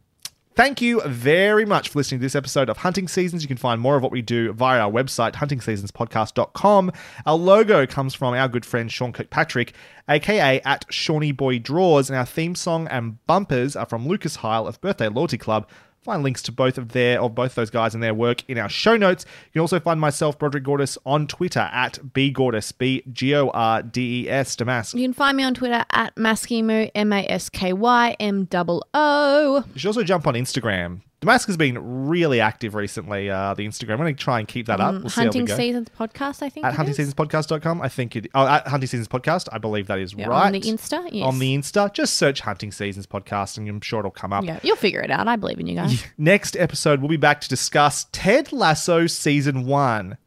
[0.54, 3.42] Thank you very much for listening to this episode of Hunting Seasons.
[3.42, 6.92] You can find more of what we do via our website, huntingseasonspodcast.com.
[7.24, 9.72] Our logo comes from our good friend Sean Kirkpatrick,
[10.10, 14.66] aka at Shawnee Boy Draws, and our theme song and bumpers are from Lucas Heil
[14.66, 15.66] of Birthday Loyalty Club.
[16.02, 18.68] Find links to both of their of both those guys and their work in our
[18.68, 19.24] show notes.
[19.46, 23.84] You can also find myself, Broderick Gordis, on Twitter at bgordis, B G O R
[23.84, 24.94] D E S, Damask.
[24.94, 28.82] You can find me on Twitter at Maskymoo, M A S K Y M O
[28.94, 29.64] O.
[29.74, 31.02] You should also jump on Instagram.
[31.22, 33.92] Damask has been really active recently, uh, the Instagram.
[33.92, 34.92] I'm going to try and keep that up.
[34.94, 35.56] We'll see how we Hunting.
[35.56, 36.66] Seasons podcast, I think.
[36.66, 38.26] At huntingseasonspodcast.com, I think it.
[38.34, 40.46] Oh, at Hunting Seasons Podcast, I believe that is Yeah, right.
[40.46, 41.24] on the Insta, yes.
[41.24, 44.44] On the Insta, just search Hunting Seasons Podcast, and I'm sure it'll come up.
[44.44, 45.28] Yeah, you'll figure it out.
[45.28, 46.04] I believe in you guys.
[46.18, 50.18] Next episode, we'll be back to discuss Ted Lasso season one.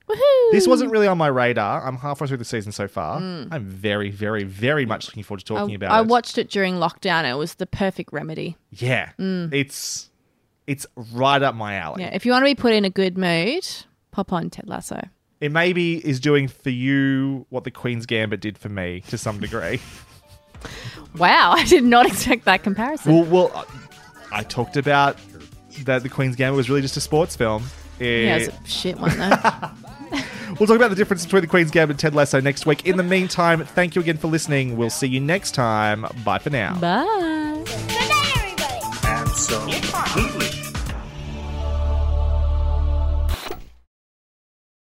[0.51, 1.85] This wasn't really on my radar.
[1.85, 3.17] I'm halfway through the season so far.
[3.17, 5.97] I'm very, very, very much looking forward to talking I, about I it.
[5.97, 7.29] I watched it during lockdown.
[7.29, 8.55] It was the perfect remedy.
[8.71, 9.51] yeah, Mm.
[9.53, 10.09] it's
[10.67, 12.03] it's right up my alley.
[12.03, 13.67] Yeah, if you want to be put in a good mood,
[14.11, 15.01] pop on Ted Lasso.
[15.41, 19.39] It maybe is doing for you what the Queen's Gambit did for me to some
[19.39, 19.79] degree.
[21.17, 23.13] Wow, I did not expect that comparison.
[23.13, 23.65] well, well,
[24.33, 25.17] I talked about
[25.83, 27.63] that the Queen's Gambit was really just a sports film.
[27.99, 29.31] yeah, It- it's a shit one though.
[30.59, 32.85] We'll talk about the difference between the Queen's Gambit and Ted Lasso next week.
[32.85, 34.77] In the meantime, thank you again for listening.
[34.77, 36.05] We'll see you next time.
[36.23, 36.77] Bye for now.
[36.79, 37.91] Bye.